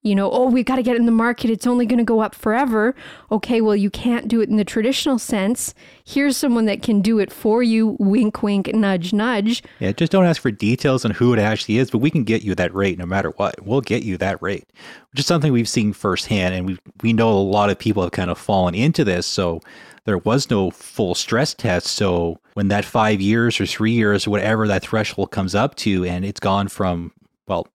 you 0.05 0.13
know, 0.13 0.29
oh, 0.29 0.47
we've 0.47 0.65
got 0.65 0.75
to 0.75 0.83
get 0.83 0.95
in 0.95 1.07
the 1.07 1.11
market. 1.11 1.49
It's 1.49 1.65
only 1.65 1.87
going 1.87 1.97
to 1.97 2.03
go 2.03 2.19
up 2.19 2.35
forever. 2.35 2.93
Okay, 3.31 3.59
well, 3.59 3.75
you 3.75 3.89
can't 3.89 4.27
do 4.27 4.39
it 4.39 4.49
in 4.49 4.55
the 4.55 4.63
traditional 4.63 5.17
sense. 5.17 5.73
Here's 6.05 6.37
someone 6.37 6.65
that 6.65 6.83
can 6.83 7.01
do 7.01 7.17
it 7.17 7.33
for 7.33 7.63
you. 7.63 7.97
Wink, 7.99 8.43
wink, 8.43 8.67
nudge, 8.67 9.13
nudge. 9.13 9.63
Yeah, 9.79 9.93
just 9.93 10.11
don't 10.11 10.25
ask 10.25 10.39
for 10.39 10.51
details 10.51 11.05
on 11.05 11.11
who 11.11 11.33
it 11.33 11.39
actually 11.39 11.79
is, 11.79 11.89
but 11.89 11.97
we 11.97 12.11
can 12.11 12.23
get 12.23 12.43
you 12.43 12.53
that 12.53 12.73
rate 12.75 12.99
no 12.99 13.07
matter 13.07 13.31
what. 13.31 13.65
We'll 13.65 13.81
get 13.81 14.03
you 14.03 14.15
that 14.19 14.39
rate, 14.43 14.69
which 15.11 15.21
is 15.21 15.25
something 15.25 15.51
we've 15.51 15.67
seen 15.67 15.91
firsthand. 15.91 16.53
And 16.53 16.67
we, 16.67 16.77
we 17.01 17.11
know 17.11 17.31
a 17.31 17.39
lot 17.39 17.71
of 17.71 17.79
people 17.79 18.03
have 18.03 18.11
kind 18.11 18.29
of 18.29 18.37
fallen 18.37 18.75
into 18.75 19.03
this. 19.03 19.25
So 19.25 19.59
there 20.03 20.19
was 20.19 20.51
no 20.51 20.69
full 20.69 21.15
stress 21.15 21.55
test. 21.55 21.87
So 21.87 22.39
when 22.53 22.67
that 22.67 22.85
five 22.85 23.21
years 23.21 23.59
or 23.59 23.65
three 23.65 23.93
years 23.93 24.27
or 24.27 24.29
whatever 24.29 24.67
that 24.67 24.83
threshold 24.83 25.31
comes 25.31 25.55
up 25.55 25.73
to, 25.77 26.05
and 26.05 26.23
it's 26.23 26.39
gone 26.39 26.67
from, 26.67 27.11
well, 27.47 27.67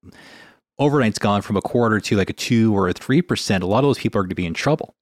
overnight's 0.80 1.18
gone 1.18 1.42
from 1.42 1.56
a 1.56 1.62
quarter 1.62 2.00
to 2.00 2.16
like 2.16 2.30
a 2.30 2.32
two 2.32 2.74
or 2.74 2.88
a 2.88 2.92
three 2.92 3.22
percent, 3.22 3.62
a 3.62 3.66
lot 3.66 3.78
of 3.78 3.84
those 3.84 3.98
people 3.98 4.18
are 4.18 4.24
going 4.24 4.30
to 4.30 4.34
be 4.34 4.46
in 4.46 4.54
trouble. 4.54 4.94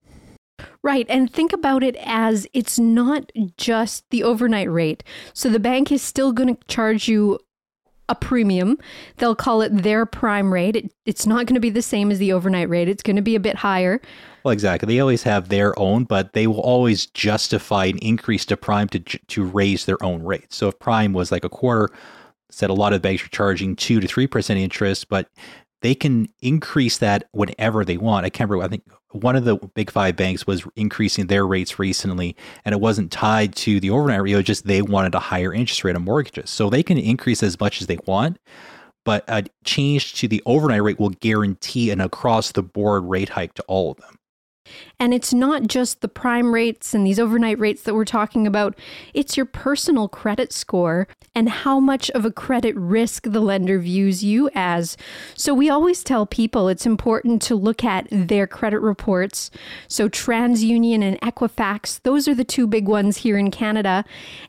Right. 0.83 1.07
And 1.09 1.33
think 1.33 1.53
about 1.53 1.83
it 1.83 1.97
as 2.01 2.47
it's 2.53 2.79
not 2.79 3.31
just 3.57 4.05
the 4.11 4.25
overnight 4.25 4.71
rate. 4.71 5.05
So 5.33 5.49
the 5.49 5.61
bank 5.61 5.93
is 5.93 6.03
still 6.03 6.33
going 6.33 6.55
to 6.55 6.67
charge 6.67 7.09
you 7.09 7.39
a 8.09 8.15
premium. 8.15 8.79
They'll 9.19 9.37
call 9.37 9.61
it 9.61 9.83
their 9.83 10.07
prime 10.07 10.53
rate. 10.53 10.77
It, 10.77 10.93
it's 11.05 11.27
not 11.27 11.47
going 11.47 11.55
to 11.55 11.61
be 11.61 11.71
the 11.71 11.83
same 11.83 12.11
as 12.11 12.19
the 12.19 12.33
overnight 12.33 12.69
rate, 12.69 12.89
it's 12.89 13.03
going 13.03 13.17
to 13.17 13.23
be 13.23 13.35
a 13.35 13.41
bit 13.41 13.57
higher. 13.57 14.01
Well, 14.45 14.53
exactly. 14.53 14.95
They 14.95 15.01
always 15.01 15.25
have 15.25 15.49
their 15.49 15.79
own, 15.79 16.05
but 16.05 16.33
they 16.33 16.47
will 16.47 16.61
always 16.61 17.07
justify 17.07 17.87
an 17.87 17.99
increase 17.99 18.47
to 18.47 18.57
prime 18.57 18.89
to, 18.89 19.01
to 19.01 19.45
raise 19.45 19.85
their 19.85 20.03
own 20.03 20.23
rate. 20.23 20.53
So 20.53 20.69
if 20.69 20.79
prime 20.79 21.13
was 21.13 21.31
like 21.31 21.45
a 21.45 21.51
quarter, 21.51 21.91
said 22.51 22.71
a 22.71 22.75
lot 22.75 22.95
of 22.95 23.03
banks 23.03 23.25
are 23.25 23.29
charging 23.29 23.77
two 23.77 24.01
to 24.01 24.09
three 24.09 24.27
percent 24.27 24.59
interest, 24.59 25.09
but 25.09 25.29
they 25.81 25.95
can 25.95 26.29
increase 26.41 26.99
that 26.99 27.25
whenever 27.33 27.85
they 27.85 27.97
want. 27.97 28.27
I 28.27 28.31
can't 28.31 28.51
remember. 28.51 28.67
I 28.67 28.69
think 28.69 28.85
one 29.13 29.37
of 29.37 29.45
the 29.45 29.57
big 29.57 29.91
five 29.91 30.17
banks 30.17 30.47
was 30.47 30.67
increasing 30.77 31.27
their 31.27 31.47
rates 31.47 31.79
recently, 31.79 32.37
and 32.65 32.73
it 32.73 32.81
wasn't 32.81 33.13
tied 33.13 33.55
to 33.57 33.81
the 33.81 33.91
overnight 33.91 34.23
rate. 34.23 34.33
It 34.33 34.37
was 34.37 34.45
just 34.45 34.67
they 34.67 34.83
wanted 34.83 35.15
a 35.15 35.21
higher 35.21 35.53
interest 35.53 35.85
rate 35.85 35.97
on 35.97 36.03
mortgages, 36.03 36.51
so 36.51 36.69
they 36.69 36.83
can 36.83 36.99
increase 36.99 37.43
as 37.43 37.59
much 37.59 37.81
as 37.81 37.87
they 37.87 37.99
want. 38.07 38.39
But 39.05 39.25
a 39.29 39.45
change 39.65 40.15
to 40.15 40.29
the 40.29 40.43
overnight 40.45 40.83
rate 40.83 41.01
will 41.01 41.11
guarantee 41.11 41.91
an 41.91 42.01
across 42.01 42.53
the 42.53 42.63
board 42.63 43.05
rate 43.05 43.31
hike 43.31 43.55
to 43.55 43.63
all 43.63 43.93
of 43.93 43.97
them. 43.99 44.18
And 44.99 45.15
it's 45.15 45.33
not 45.33 45.69
just 45.69 46.01
the 46.01 46.09
prime 46.09 46.53
rates 46.53 46.95
and 46.95 47.07
these 47.07 47.21
overnight 47.21 47.59
rates 47.59 47.83
that 47.83 47.95
we're 47.95 48.05
talking 48.05 48.47
about, 48.47 48.79
it's 49.15 49.37
your 49.37 49.47
personal 49.47 50.09
credit 50.09 50.53
score 50.53 51.07
and 51.35 51.49
how 51.49 51.79
much 51.79 52.11
of 52.11 52.25
a 52.25 52.33
credit 52.33 52.75
risk 52.77 53.25
the 53.25 53.41
lender 53.41 53.79
views 53.79 54.25
you 54.25 54.51
as. 54.55 54.97
So 55.35 55.55
we 55.55 55.71
always 55.71 56.03
tell 56.03 56.27
people 56.27 56.69
it's 56.69 56.87
important 56.87 57.43
to 57.43 57.55
look 57.55 57.85
at 57.85 58.09
their 58.11 58.47
credit 58.47 58.81
reports. 58.81 59.51
So 59.87 60.09
TransUnion 60.09 61.03
and 61.03 61.21
Equifax, 61.21 62.03
those 62.03 62.27
are 62.27 62.35
the 62.35 62.45
two 62.45 62.67
big 62.67 62.89
ones 62.89 63.19
here 63.19 63.39
in 63.39 63.51
Canada. 63.51 64.05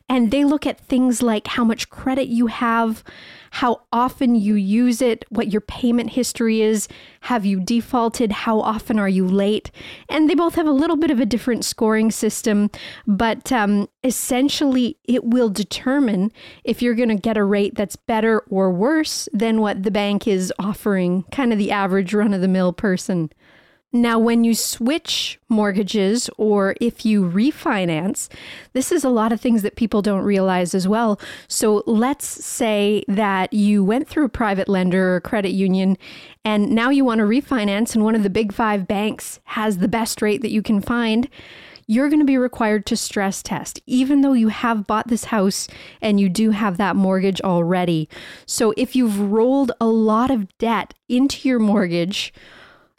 And 0.08 0.30
they 0.30 0.44
look 0.44 0.66
at 0.66 0.80
things 0.80 1.22
like 1.22 1.46
how 1.46 1.64
much 1.64 1.90
credit 1.90 2.28
you 2.28 2.48
have 2.48 3.04
how 3.50 3.82
often 3.92 4.34
you 4.34 4.54
use 4.54 5.02
it, 5.02 5.24
what 5.28 5.52
your 5.52 5.60
payment 5.60 6.10
history 6.10 6.62
is, 6.62 6.88
have 7.22 7.44
you 7.44 7.60
defaulted, 7.60 8.32
how 8.32 8.60
often 8.60 8.98
are 8.98 9.08
you 9.08 9.26
late. 9.26 9.70
And 10.08 10.30
they 10.30 10.34
both 10.34 10.54
have 10.54 10.66
a 10.66 10.72
little 10.72 10.96
bit 10.96 11.10
of 11.10 11.20
a 11.20 11.26
different 11.26 11.64
scoring 11.64 12.10
system, 12.10 12.70
but 13.06 13.52
um, 13.52 13.88
essentially 14.02 14.96
it 15.04 15.24
will 15.24 15.48
determine 15.48 16.32
if 16.64 16.80
you're 16.80 16.94
going 16.94 17.08
to 17.08 17.14
get 17.14 17.36
a 17.36 17.44
rate 17.44 17.74
that's 17.74 17.96
better 17.96 18.40
or 18.48 18.70
worse 18.70 19.28
than 19.32 19.60
what 19.60 19.82
the 19.82 19.90
bank 19.90 20.26
is 20.26 20.52
offering, 20.58 21.24
kind 21.32 21.52
of 21.52 21.58
the 21.58 21.70
average 21.70 22.14
run 22.14 22.32
of 22.32 22.40
the 22.40 22.48
mill 22.48 22.72
person. 22.72 23.30
Now, 23.92 24.20
when 24.20 24.44
you 24.44 24.54
switch 24.54 25.40
mortgages 25.48 26.30
or 26.36 26.76
if 26.80 27.04
you 27.04 27.24
refinance, 27.24 28.28
this 28.72 28.92
is 28.92 29.02
a 29.02 29.10
lot 29.10 29.32
of 29.32 29.40
things 29.40 29.62
that 29.62 29.74
people 29.74 30.00
don't 30.00 30.22
realize 30.22 30.76
as 30.76 30.86
well. 30.86 31.18
So, 31.48 31.82
let's 31.86 32.24
say 32.24 33.02
that 33.08 33.52
you 33.52 33.82
went 33.82 34.06
through 34.06 34.26
a 34.26 34.28
private 34.28 34.68
lender 34.68 35.16
or 35.16 35.20
credit 35.20 35.50
union 35.50 35.98
and 36.44 36.70
now 36.70 36.90
you 36.90 37.04
want 37.04 37.18
to 37.18 37.24
refinance, 37.24 37.94
and 37.96 38.04
one 38.04 38.14
of 38.14 38.22
the 38.22 38.30
big 38.30 38.52
five 38.52 38.86
banks 38.86 39.40
has 39.44 39.78
the 39.78 39.88
best 39.88 40.22
rate 40.22 40.40
that 40.42 40.52
you 40.52 40.62
can 40.62 40.80
find. 40.80 41.28
You're 41.88 42.08
going 42.08 42.20
to 42.20 42.24
be 42.24 42.38
required 42.38 42.86
to 42.86 42.96
stress 42.96 43.42
test, 43.42 43.80
even 43.86 44.20
though 44.20 44.34
you 44.34 44.48
have 44.48 44.86
bought 44.86 45.08
this 45.08 45.24
house 45.24 45.66
and 46.00 46.20
you 46.20 46.28
do 46.28 46.52
have 46.52 46.76
that 46.76 46.94
mortgage 46.94 47.40
already. 47.40 48.08
So, 48.46 48.72
if 48.76 48.94
you've 48.94 49.18
rolled 49.18 49.72
a 49.80 49.86
lot 49.86 50.30
of 50.30 50.56
debt 50.58 50.94
into 51.08 51.48
your 51.48 51.58
mortgage, 51.58 52.32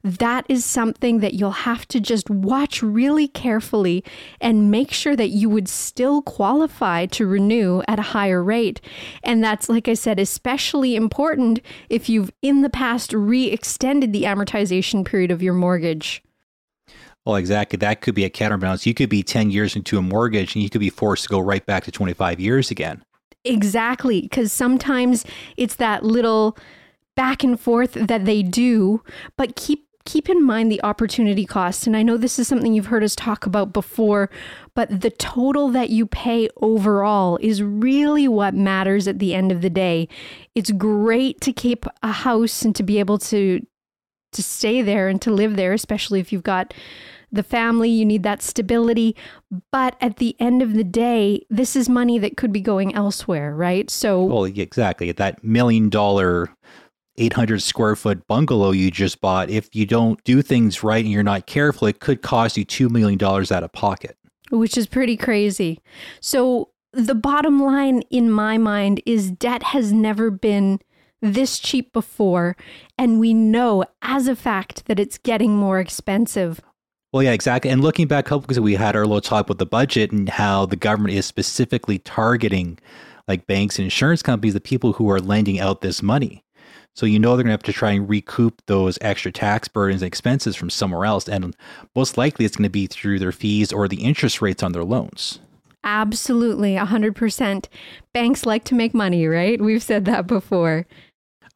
that 0.03 0.45
is 0.49 0.65
something 0.65 1.19
that 1.19 1.33
you'll 1.33 1.51
have 1.51 1.87
to 1.89 1.99
just 1.99 2.29
watch 2.29 2.81
really 2.81 3.27
carefully 3.27 4.03
and 4.39 4.71
make 4.71 4.91
sure 4.91 5.15
that 5.15 5.29
you 5.29 5.49
would 5.49 5.67
still 5.67 6.21
qualify 6.21 7.05
to 7.07 7.27
renew 7.27 7.81
at 7.87 7.99
a 7.99 8.03
higher 8.03 8.43
rate. 8.43 8.81
And 9.23 9.43
that's, 9.43 9.69
like 9.69 9.87
I 9.87 9.93
said, 9.93 10.19
especially 10.19 10.95
important 10.95 11.59
if 11.89 12.09
you've 12.09 12.31
in 12.41 12.61
the 12.61 12.69
past 12.69 13.13
re 13.13 13.45
extended 13.45 14.13
the 14.13 14.23
amortization 14.23 15.05
period 15.05 15.31
of 15.31 15.43
your 15.43 15.53
mortgage. 15.53 16.23
Well, 17.25 17.35
exactly. 17.35 17.77
That 17.77 18.01
could 18.01 18.15
be 18.15 18.25
a 18.25 18.29
counterbalance. 18.29 18.85
You 18.87 18.95
could 18.95 19.09
be 19.09 19.21
10 19.21 19.51
years 19.51 19.75
into 19.75 19.97
a 19.97 20.01
mortgage 20.01 20.55
and 20.55 20.63
you 20.63 20.69
could 20.69 20.81
be 20.81 20.89
forced 20.89 21.23
to 21.23 21.29
go 21.29 21.39
right 21.39 21.63
back 21.65 21.83
to 21.83 21.91
25 21.91 22.39
years 22.39 22.71
again. 22.71 23.03
Exactly. 23.43 24.21
Because 24.21 24.51
sometimes 24.51 25.25
it's 25.57 25.75
that 25.75 26.03
little 26.03 26.57
back 27.15 27.43
and 27.43 27.59
forth 27.59 27.93
that 27.93 28.25
they 28.25 28.41
do, 28.41 29.03
but 29.37 29.55
keep 29.55 29.87
keep 30.05 30.29
in 30.29 30.43
mind 30.43 30.71
the 30.71 30.83
opportunity 30.83 31.45
cost. 31.45 31.87
And 31.87 31.95
I 31.95 32.03
know 32.03 32.17
this 32.17 32.39
is 32.39 32.47
something 32.47 32.73
you've 32.73 32.87
heard 32.87 33.03
us 33.03 33.15
talk 33.15 33.45
about 33.45 33.73
before, 33.73 34.29
but 34.73 35.01
the 35.01 35.11
total 35.11 35.69
that 35.69 35.89
you 35.89 36.05
pay 36.05 36.49
overall 36.57 37.37
is 37.41 37.61
really 37.61 38.27
what 38.27 38.53
matters 38.53 39.07
at 39.07 39.19
the 39.19 39.33
end 39.33 39.51
of 39.51 39.61
the 39.61 39.69
day. 39.69 40.07
It's 40.55 40.71
great 40.71 41.41
to 41.41 41.53
keep 41.53 41.85
a 42.03 42.11
house 42.11 42.63
and 42.63 42.75
to 42.75 42.83
be 42.83 42.99
able 42.99 43.17
to 43.19 43.65
to 44.33 44.41
stay 44.41 44.81
there 44.81 45.09
and 45.09 45.21
to 45.21 45.29
live 45.29 45.57
there, 45.57 45.73
especially 45.73 46.21
if 46.21 46.31
you've 46.31 46.41
got 46.41 46.73
the 47.31 47.43
family, 47.43 47.89
you 47.89 48.05
need 48.05 48.23
that 48.23 48.41
stability. 48.41 49.15
But 49.71 49.95
at 50.01 50.17
the 50.17 50.35
end 50.39 50.61
of 50.61 50.73
the 50.73 50.83
day, 50.83 51.45
this 51.49 51.75
is 51.75 51.87
money 51.87 52.19
that 52.19 52.37
could 52.37 52.51
be 52.51 52.61
going 52.61 52.93
elsewhere, 52.93 53.55
right? 53.55 53.89
So, 53.89 54.23
well, 54.23 54.45
exactly. 54.45 55.11
That 55.11 55.43
million 55.43 55.89
dollar 55.89 56.49
800 57.17 57.61
square 57.61 57.95
foot 57.95 58.25
bungalow 58.27 58.71
you 58.71 58.91
just 58.91 59.21
bought, 59.21 59.49
if 59.49 59.73
you 59.75 59.85
don't 59.85 60.23
do 60.23 60.41
things 60.41 60.83
right 60.83 61.03
and 61.03 61.11
you're 61.11 61.23
not 61.23 61.45
careful, 61.45 61.87
it 61.87 61.99
could 61.99 62.21
cost 62.21 62.57
you 62.57 62.65
$2 62.65 62.89
million 62.89 63.21
out 63.23 63.63
of 63.63 63.71
pocket. 63.73 64.17
Which 64.49 64.77
is 64.77 64.87
pretty 64.87 65.17
crazy. 65.17 65.79
So, 66.19 66.69
the 66.93 67.15
bottom 67.15 67.61
line 67.61 68.01
in 68.09 68.29
my 68.29 68.57
mind 68.57 69.01
is 69.05 69.31
debt 69.31 69.63
has 69.63 69.93
never 69.93 70.29
been 70.29 70.81
this 71.21 71.57
cheap 71.57 71.93
before. 71.93 72.57
And 72.97 73.19
we 73.19 73.33
know 73.33 73.85
as 74.01 74.27
a 74.27 74.35
fact 74.35 74.85
that 74.87 74.99
it's 74.99 75.17
getting 75.17 75.55
more 75.55 75.79
expensive. 75.79 76.59
Well, 77.13 77.23
yeah, 77.23 77.31
exactly. 77.31 77.71
And 77.71 77.81
looking 77.81 78.07
back, 78.07 78.25
because 78.29 78.59
we 78.59 78.75
had 78.75 78.95
our 78.95 79.05
little 79.05 79.21
talk 79.21 79.47
with 79.47 79.57
the 79.57 79.65
budget 79.65 80.11
and 80.11 80.29
how 80.29 80.65
the 80.65 80.75
government 80.75 81.13
is 81.13 81.25
specifically 81.25 81.99
targeting 81.99 82.79
like 83.27 83.47
banks 83.47 83.77
and 83.77 83.85
insurance 83.85 84.21
companies, 84.21 84.53
the 84.53 84.61
people 84.61 84.93
who 84.93 85.09
are 85.09 85.19
lending 85.19 85.59
out 85.59 85.81
this 85.81 86.01
money. 86.01 86.43
So 86.93 87.05
you 87.05 87.19
know 87.19 87.35
they're 87.35 87.43
going 87.43 87.47
to 87.47 87.53
have 87.53 87.63
to 87.63 87.73
try 87.73 87.91
and 87.91 88.09
recoup 88.09 88.61
those 88.65 88.97
extra 89.01 89.31
tax 89.31 89.67
burdens 89.67 90.01
and 90.01 90.07
expenses 90.07 90.55
from 90.55 90.69
somewhere 90.69 91.05
else. 91.05 91.29
And 91.29 91.55
most 91.95 92.17
likely 92.17 92.45
it's 92.45 92.55
going 92.55 92.63
to 92.63 92.69
be 92.69 92.87
through 92.87 93.19
their 93.19 93.31
fees 93.31 93.71
or 93.71 93.87
the 93.87 94.03
interest 94.03 94.41
rates 94.41 94.61
on 94.61 94.73
their 94.73 94.83
loans. 94.83 95.39
Absolutely, 95.83 96.75
100%. 96.75 97.65
Banks 98.13 98.45
like 98.45 98.63
to 98.65 98.75
make 98.75 98.93
money, 98.93 99.25
right? 99.25 99.59
We've 99.59 99.81
said 99.81 100.05
that 100.05 100.27
before. 100.27 100.85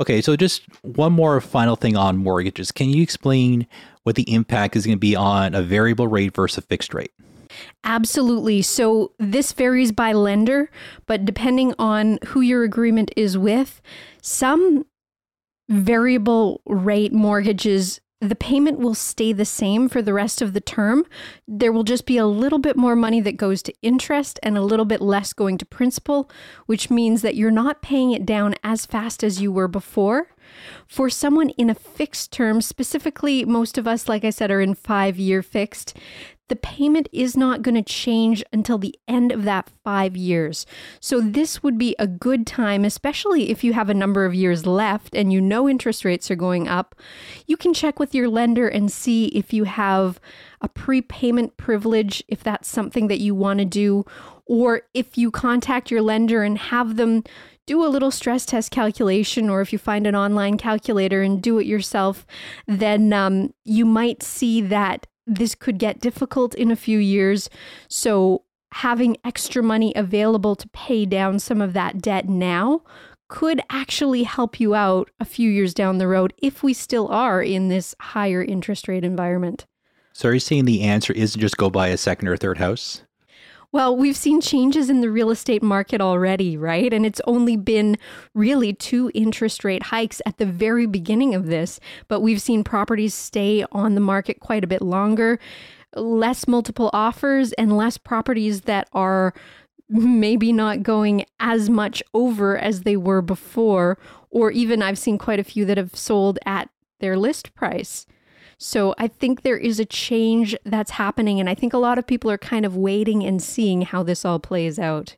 Okay, 0.01 0.22
so 0.22 0.36
just 0.36 0.63
one 0.82 1.13
more 1.13 1.39
final 1.39 1.75
thing 1.75 1.96
on 1.96 2.18
mortgages. 2.18 2.72
Can 2.72 2.89
you 2.89 3.04
explain 3.04 3.68
what 4.04 4.15
the 4.15 4.34
impact 4.34 4.75
is 4.75 4.86
going 4.86 4.98
to 4.98 5.00
be 5.00 5.15
on 5.15 5.54
a 5.54 5.62
variable 5.62 6.08
rate 6.08 6.36
versus 6.36 6.58
a 6.58 6.62
fixed 6.62 6.94
rate? 6.94 7.12
Absolutely. 7.84 8.62
So 8.62 9.12
this 9.20 9.54
varies 9.54 9.92
by 9.92 10.12
lender, 10.12 10.70
but 11.06 11.24
depending 11.24 11.74
on 11.80 12.20
who 12.27 12.42
your 12.42 12.63
agreement 12.63 13.12
is 13.15 13.38
with, 13.38 13.82
some 14.22 14.86
variable 15.69 16.62
rate 16.65 17.13
mortgages 17.13 18.00
the 18.22 18.36
payment 18.36 18.79
will 18.79 18.95
stay 18.95 19.34
the 19.34 19.45
same 19.45 19.89
for 19.89 20.01
the 20.01 20.13
rest 20.13 20.41
of 20.41 20.53
the 20.53 20.62
term. 20.62 21.05
There 21.48 21.72
will 21.72 21.84
just 21.84 22.05
be 22.05 22.17
a 22.17 22.25
little 22.25 22.60
bit 22.60 22.77
more 22.77 22.95
money 22.95 23.19
that 23.22 23.38
goes 23.38 23.62
to 23.63 23.74
interest 23.81 24.39
and 24.41 24.57
a 24.57 24.62
little 24.62 24.86
bit 24.86 25.01
less 25.01 25.34
going 25.34 25.57
to 25.60 25.65
principal, 25.65 26.29
which 26.65 26.89
means 26.89 27.22
that 27.22 27.36
you're 27.36 27.51
not 27.51 27.81
paying 27.81 28.12
it 28.12 28.25
down 28.25 28.55
as 28.63 28.86
fast 28.86 29.24
as 29.24 29.41
you 29.41 29.51
were 29.51 29.67
before. 29.67 30.29
For 30.88 31.10
someone 31.10 31.50
in 31.51 31.69
a 31.69 31.75
fixed 31.75 32.31
term, 32.31 32.62
specifically, 32.62 33.43
most 33.43 33.77
of 33.77 33.88
us, 33.88 34.07
like 34.07 34.24
I 34.24 34.29
said, 34.29 34.51
are 34.51 34.62
in 34.62 34.75
five 34.75 35.17
year 35.17 35.43
fixed, 35.43 35.98
the 36.48 36.56
payment 36.56 37.10
is 37.12 37.36
not 37.36 37.62
going 37.62 37.75
to 37.75 37.82
change 37.82 38.44
until 38.54 38.78
the 38.78 38.96
end 39.08 39.32
of 39.32 39.44
that 39.44 39.70
five 39.84 40.16
years. 40.16 40.66
So, 41.00 41.20
this 41.20 41.64
would 41.64 41.78
be 41.78 41.96
a 41.98 42.08
good 42.08 42.46
time, 42.46 42.86
especially 42.86 43.50
if 43.50 43.64
you 43.64 43.74
have 43.74 43.90
a 43.90 43.94
number 43.94 44.25
of 44.25 44.36
years 44.36 44.66
left 44.66 45.16
and 45.16 45.34
you 45.34 45.42
know 45.42 45.68
interest 45.68 46.06
rates 46.06 46.30
are 46.30 46.36
going 46.36 46.68
up. 46.68 46.96
You 47.48 47.58
can 47.58 47.74
check 47.74 48.00
with 48.00 48.14
your 48.14 48.30
lender 48.30 48.68
and 48.68 48.92
see 48.92 49.28
if 49.28 49.54
you 49.54 49.64
have 49.64 50.20
a 50.62 50.70
prepayment 50.70 51.58
privilege, 51.58 52.24
if 52.28 52.44
that's 52.44 52.68
something 52.68 53.08
that 53.08 53.20
you 53.20 53.34
want 53.34 53.60
to 53.60 53.66
do, 53.66 54.06
or 54.46 54.84
if 54.94 55.18
you 55.18 55.32
contact 55.32 55.90
your 55.90 56.02
lender 56.02 56.44
and 56.44 56.58
have 56.58 56.96
them 56.96 57.24
do 57.66 57.84
a 57.84 57.90
little 57.90 58.12
stress 58.12 58.46
test 58.46 58.70
calculation, 58.72 59.50
or 59.50 59.62
if 59.62 59.74
you 59.74 59.80
find 59.80 60.06
an 60.06 60.16
online 60.16 60.58
calculator 60.58 61.24
and 61.24 61.42
do 61.42 61.58
it 61.58 61.66
yourself, 61.66 62.25
then 62.68 63.12
um, 63.12 63.54
you 63.64 63.86
might 63.86 64.22
see 64.22 64.62
that 64.62 65.08
this 65.27 65.55
could 65.55 65.77
get 65.77 66.00
difficult 66.00 66.55
in 66.55 66.72
a 66.72 66.75
few 66.75 67.00
years. 67.00 67.50
So, 67.88 68.44
having 68.72 69.17
extra 69.24 69.63
money 69.63 69.94
available 69.96 70.55
to 70.55 70.67
pay 70.70 71.05
down 71.05 71.39
some 71.39 71.62
of 71.62 71.74
that 71.74 72.01
debt 72.01 72.27
now 72.27 72.82
could 73.27 73.62
actually 73.70 74.24
help 74.24 74.60
you 74.60 74.75
out 74.75 75.10
a 75.20 75.25
few 75.25 75.50
years 75.50 75.74
down 75.74 75.98
the 75.98 76.08
road 76.08 76.34
if 76.41 76.62
we 76.62 76.74
still 76.74 77.08
are 77.08 77.42
in 77.42 77.70
this 77.70 77.96
higher 78.00 78.44
interest 78.44 78.88
rate 78.88 79.03
environment. 79.03 79.66
So, 80.14 80.29
are 80.29 80.33
you 80.33 80.40
saying 80.40 80.66
the 80.66 80.83
answer 80.83 81.14
isn't 81.14 81.42
just 81.42 81.57
go 81.57 81.70
buy 81.70 81.88
a 81.88 81.98
second 81.98 82.27
or 82.27 82.38
third 82.38 82.57
house? 82.57 83.01
Well, 83.75 83.98
we've 83.98 84.16
seen 84.16 84.40
changes 84.40 84.90
in 84.90 85.01
the 85.01 85.11
real 85.11 85.31
estate 85.31 85.61
market 85.61 86.00
already, 86.00 86.55
right? 86.55 86.94
And 86.94 87.05
it's 87.05 87.20
only 87.27 87.57
been 87.57 87.98
really 88.33 88.72
two 88.72 89.11
interest 89.14 89.66
rate 89.66 89.83
hikes 89.83 90.22
at 90.25 90.38
the 90.38 90.46
very 90.46 90.85
beginning 90.85 91.35
of 91.35 91.48
this, 91.48 91.81
but 92.07 92.22
we've 92.22 92.42
seen 92.42 92.64
properties 92.64 93.14
stay 93.14 93.66
on 93.74 93.94
the 93.94 94.00
market 94.00 94.40
quite 94.40 94.64
a 94.64 94.68
bit 94.68 94.81
longer, 94.81 95.40
less 95.94 96.48
multiple 96.48 96.90
offers, 96.94 97.51
and 97.51 97.75
less 97.75 97.98
properties 97.98 98.61
that 98.61 98.88
are 98.94 99.33
maybe 99.90 100.53
not 100.53 100.81
going 100.81 101.25
as 101.42 101.70
much 101.70 102.01
over 102.14 102.57
as 102.57 102.83
they 102.83 102.96
were 102.96 103.22
before, 103.22 103.98
or 104.29 104.51
even 104.51 104.81
I've 104.81 104.98
seen 104.98 105.18
quite 105.18 105.42
a 105.42 105.44
few 105.44 105.66
that 105.66 105.75
have 105.75 105.98
sold 105.98 106.40
at 106.46 106.70
their 107.01 107.18
list 107.18 107.53
price. 107.55 108.05
So 108.57 108.96
I 108.98 109.07
think 109.07 109.41
there 109.41 109.57
is 109.57 109.79
a 109.79 109.85
change 109.85 110.55
that's 110.65 110.91
happening. 110.91 111.39
And 111.39 111.50
I 111.50 111.55
think 111.55 111.74
a 111.74 111.77
lot 111.77 111.98
of 111.98 112.07
people 112.07 112.31
are 112.31 112.37
kind 112.37 112.65
of 112.65 112.75
waiting 112.75 113.24
and 113.24 113.41
seeing 113.41 113.81
how 113.81 114.03
this 114.03 114.25
all 114.25 114.39
plays 114.39 114.79
out. 114.79 115.15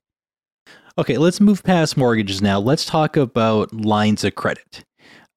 Okay, 0.98 1.18
let's 1.18 1.40
move 1.40 1.64
past 1.64 1.96
mortgages 1.96 2.42
now. 2.42 2.60
Let's 2.60 2.84
talk 2.86 3.18
about 3.18 3.72
lines 3.72 4.24
of 4.24 4.34
credit. 4.36 4.84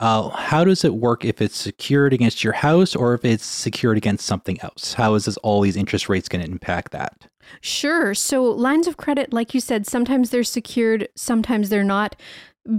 Uh, 0.00 0.30
how 0.30 0.64
does 0.64 0.82
it 0.82 0.94
work 0.94 1.26
if 1.26 1.42
it's 1.42 1.56
secured 1.56 2.14
against 2.14 2.42
your 2.42 2.54
house 2.54 2.96
or 2.96 3.12
if 3.12 3.22
it's 3.22 3.44
secured 3.44 3.98
against 3.98 4.24
something 4.24 4.58
else? 4.62 4.94
How 4.94 5.14
is 5.14 5.26
this 5.26 5.36
all 5.38 5.60
these 5.60 5.76
interest 5.76 6.08
rates 6.08 6.26
going 6.26 6.42
to 6.42 6.50
impact 6.50 6.92
that? 6.92 7.28
Sure. 7.60 8.14
So, 8.14 8.44
lines 8.44 8.86
of 8.86 8.96
credit, 8.96 9.34
like 9.34 9.52
you 9.52 9.60
said, 9.60 9.86
sometimes 9.86 10.30
they're 10.30 10.42
secured, 10.44 11.08
sometimes 11.16 11.68
they're 11.68 11.84
not 11.84 12.16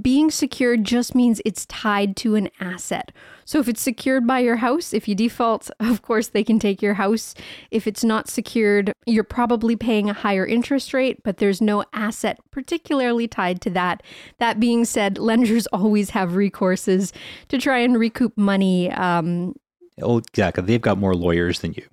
being 0.02 0.30
secured 0.30 0.84
just 0.84 1.16
means 1.16 1.42
it's 1.44 1.66
tied 1.66 2.16
to 2.18 2.36
an 2.36 2.50
asset. 2.60 3.12
So 3.46 3.60
if 3.60 3.68
it's 3.68 3.82
secured 3.82 4.28
by 4.28 4.40
your 4.40 4.58
house, 4.58 4.94
if 4.94 5.08
you 5.08 5.16
default, 5.16 5.70
of 5.80 6.02
course 6.02 6.28
they 6.30 6.44
can 6.44 6.60
take 6.60 6.82
your 6.82 6.96
house. 6.96 7.34
If 7.72 7.88
it's 7.88 8.04
not 8.04 8.30
secured, 8.30 8.94
you're 9.06 9.24
probably 9.24 9.76
paying 9.76 10.10
a 10.10 10.14
higher 10.14 10.46
interest 10.46 10.94
rate, 10.94 11.24
but 11.24 11.38
there's 11.38 11.62
no 11.62 11.84
asset 11.94 12.40
particularly 12.52 13.28
tied 13.28 13.62
to 13.62 13.70
that. 13.72 14.04
That 14.38 14.60
being 14.60 14.86
said, 14.86 15.18
lenders 15.32 15.68
always 15.68 16.12
have 16.12 16.32
recourses 16.32 17.12
to 17.50 17.58
try 17.58 17.80
and 17.80 17.98
recoup 17.98 18.38
money. 18.38 18.92
Um, 18.92 19.56
oh, 20.02 20.20
exactly. 20.20 20.64
They've 20.64 20.82
got 20.82 20.98
more 20.98 21.16
lawyers 21.16 21.62
than 21.62 21.74
you. 21.74 21.86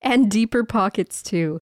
And 0.00 0.30
deeper 0.30 0.64
pockets 0.64 1.22
too. 1.22 1.60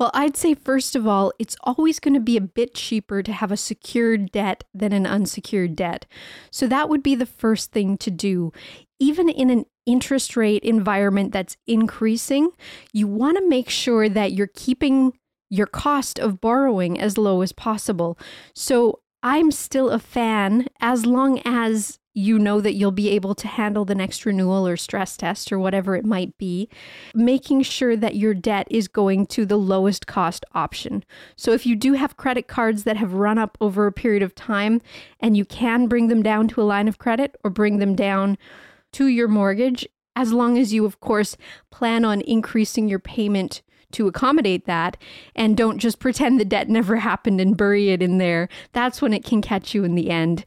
Well, 0.00 0.10
I'd 0.14 0.34
say, 0.34 0.54
first 0.54 0.96
of 0.96 1.06
all, 1.06 1.30
it's 1.38 1.58
always 1.62 2.00
going 2.00 2.14
to 2.14 2.20
be 2.20 2.38
a 2.38 2.40
bit 2.40 2.74
cheaper 2.74 3.22
to 3.22 3.32
have 3.32 3.52
a 3.52 3.56
secured 3.56 4.32
debt 4.32 4.64
than 4.72 4.94
an 4.94 5.06
unsecured 5.06 5.76
debt. 5.76 6.06
So 6.50 6.66
that 6.68 6.88
would 6.88 7.02
be 7.02 7.14
the 7.14 7.26
first 7.26 7.70
thing 7.70 7.98
to 7.98 8.10
do. 8.10 8.50
Even 8.98 9.28
in 9.28 9.50
an 9.50 9.66
interest 9.84 10.38
rate 10.38 10.62
environment 10.62 11.32
that's 11.32 11.58
increasing, 11.66 12.48
you 12.94 13.06
want 13.06 13.36
to 13.36 13.46
make 13.46 13.68
sure 13.68 14.08
that 14.08 14.32
you're 14.32 14.50
keeping 14.54 15.12
your 15.50 15.66
cost 15.66 16.18
of 16.18 16.40
borrowing 16.40 16.98
as 16.98 17.18
low 17.18 17.42
as 17.42 17.52
possible. 17.52 18.18
So 18.54 19.00
I'm 19.22 19.50
still 19.50 19.90
a 19.90 19.98
fan 19.98 20.68
as 20.80 21.04
long 21.04 21.42
as 21.44 21.99
you 22.12 22.38
know 22.38 22.60
that 22.60 22.74
you'll 22.74 22.90
be 22.90 23.10
able 23.10 23.34
to 23.36 23.46
handle 23.46 23.84
the 23.84 23.94
next 23.94 24.26
renewal 24.26 24.66
or 24.66 24.76
stress 24.76 25.16
test 25.16 25.52
or 25.52 25.58
whatever 25.58 25.94
it 25.94 26.04
might 26.04 26.36
be, 26.38 26.68
making 27.14 27.62
sure 27.62 27.96
that 27.96 28.16
your 28.16 28.34
debt 28.34 28.66
is 28.70 28.88
going 28.88 29.26
to 29.26 29.46
the 29.46 29.56
lowest 29.56 30.06
cost 30.06 30.44
option. 30.54 31.04
So 31.36 31.52
if 31.52 31.64
you 31.66 31.76
do 31.76 31.92
have 31.92 32.16
credit 32.16 32.48
cards 32.48 32.84
that 32.84 32.96
have 32.96 33.14
run 33.14 33.38
up 33.38 33.56
over 33.60 33.86
a 33.86 33.92
period 33.92 34.22
of 34.22 34.34
time 34.34 34.80
and 35.20 35.36
you 35.36 35.44
can 35.44 35.86
bring 35.86 36.08
them 36.08 36.22
down 36.22 36.48
to 36.48 36.62
a 36.62 36.64
line 36.64 36.88
of 36.88 36.98
credit 36.98 37.36
or 37.44 37.50
bring 37.50 37.78
them 37.78 37.94
down 37.94 38.36
to 38.92 39.06
your 39.06 39.28
mortgage, 39.28 39.86
as 40.16 40.32
long 40.32 40.58
as 40.58 40.72
you, 40.72 40.84
of 40.84 41.00
course, 41.00 41.36
plan 41.70 42.04
on 42.04 42.20
increasing 42.22 42.88
your 42.88 42.98
payment 42.98 43.62
to 43.92 44.06
accommodate 44.06 44.66
that 44.66 44.96
and 45.34 45.56
don't 45.56 45.78
just 45.78 45.98
pretend 45.98 46.38
the 46.38 46.44
debt 46.44 46.68
never 46.68 46.96
happened 46.96 47.40
and 47.40 47.56
bury 47.56 47.90
it 47.90 48.02
in 48.02 48.18
there. 48.18 48.48
That's 48.72 49.00
when 49.00 49.12
it 49.12 49.24
can 49.24 49.42
catch 49.42 49.74
you 49.74 49.84
in 49.84 49.94
the 49.94 50.10
end. 50.10 50.44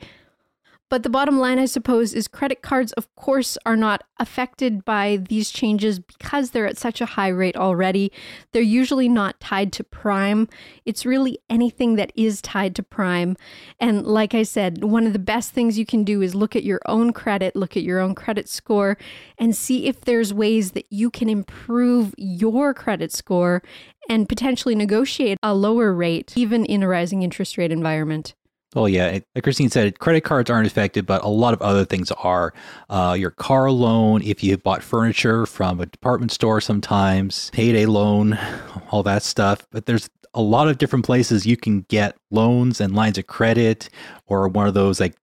But 0.94 1.02
the 1.02 1.10
bottom 1.10 1.40
line, 1.40 1.58
I 1.58 1.66
suppose, 1.66 2.14
is 2.14 2.28
credit 2.28 2.62
cards, 2.62 2.92
of 2.92 3.08
course, 3.16 3.58
are 3.66 3.76
not 3.76 4.04
affected 4.20 4.86
by 4.86 5.18
these 5.28 5.50
changes 5.50 5.98
because 5.98 6.52
they're 6.52 6.68
at 6.68 6.78
such 6.78 7.02
a 7.02 7.08
high 7.08 7.30
rate 7.30 7.58
already. 7.58 8.12
They're 8.52 8.62
usually 8.62 9.10
not 9.10 9.40
tied 9.40 9.74
to 9.74 9.84
prime. 9.84 10.48
It's 10.86 11.04
really 11.04 11.40
anything 11.50 11.96
that 11.96 12.12
is 12.16 12.44
tied 12.44 12.76
to 12.76 12.84
prime. 12.84 13.38
And 13.80 14.06
like 14.06 14.36
I 14.36 14.44
said, 14.44 14.84
one 14.84 15.08
of 15.08 15.14
the 15.14 15.18
best 15.18 15.52
things 15.52 15.80
you 15.80 15.86
can 15.88 16.04
do 16.04 16.22
is 16.22 16.36
look 16.36 16.56
at 16.56 16.64
your 16.64 16.82
own 16.86 17.12
credit, 17.12 17.56
look 17.56 17.76
at 17.76 17.82
your 17.82 18.00
own 18.00 18.14
credit 18.14 18.48
score, 18.48 18.96
and 19.40 19.56
see 19.56 19.88
if 19.88 20.02
there's 20.02 20.32
ways 20.32 20.74
that 20.74 20.86
you 20.92 21.10
can 21.10 21.28
improve 21.28 22.14
your 22.20 22.72
credit 22.72 23.12
score 23.12 23.64
and 24.08 24.30
potentially 24.30 24.76
negotiate 24.76 25.40
a 25.42 25.56
lower 25.56 25.92
rate, 25.92 26.34
even 26.36 26.64
in 26.66 26.84
a 26.84 26.88
rising 26.88 27.24
interest 27.24 27.58
rate 27.58 27.72
environment. 27.72 28.36
Oh 28.76 28.88
yeah, 28.88 29.20
like 29.36 29.44
Christine 29.44 29.70
said, 29.70 30.00
credit 30.00 30.22
cards 30.22 30.50
aren't 30.50 30.68
affected, 30.68 31.06
but 31.06 31.24
a 31.24 31.28
lot 31.28 31.54
of 31.54 31.62
other 31.62 31.86
things 31.86 32.12
are. 32.12 32.54
Uh, 32.90 33.16
your 33.18 33.30
car 33.32 33.70
loan, 33.70 34.22
if 34.24 34.44
you 34.44 34.58
bought 34.58 34.82
furniture 34.82 35.46
from 35.46 35.80
a 35.80 35.86
department 35.86 36.32
store, 36.32 36.60
sometimes 36.60 37.52
payday 37.52 37.86
loan, 37.86 38.38
all 38.92 39.04
that 39.04 39.24
stuff. 39.24 39.68
But 39.72 39.86
there's 39.86 40.10
a 40.34 40.42
lot 40.42 40.68
of 40.68 40.80
different 40.80 41.06
places 41.06 41.46
you 41.46 41.58
can 41.58 41.82
get 41.82 42.16
loans 42.32 42.82
and 42.82 42.96
lines 42.96 43.18
of 43.18 43.28
credit, 43.28 43.90
or 44.26 44.48
one 44.48 44.68
of 44.68 44.74
those 44.74 45.00
like 45.00 45.16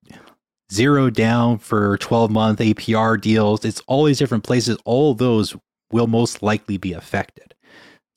zero 0.71 1.09
down 1.09 1.57
for 1.57 1.97
12 1.97 2.31
month 2.31 2.59
APR 2.59 3.19
deals. 3.19 3.65
It's 3.65 3.81
all 3.87 4.05
these 4.05 4.19
different 4.19 4.45
places. 4.45 4.77
All 4.85 5.13
those 5.13 5.55
will 5.91 6.07
most 6.07 6.41
likely 6.41 6.77
be 6.77 6.93
affected. 6.93 7.53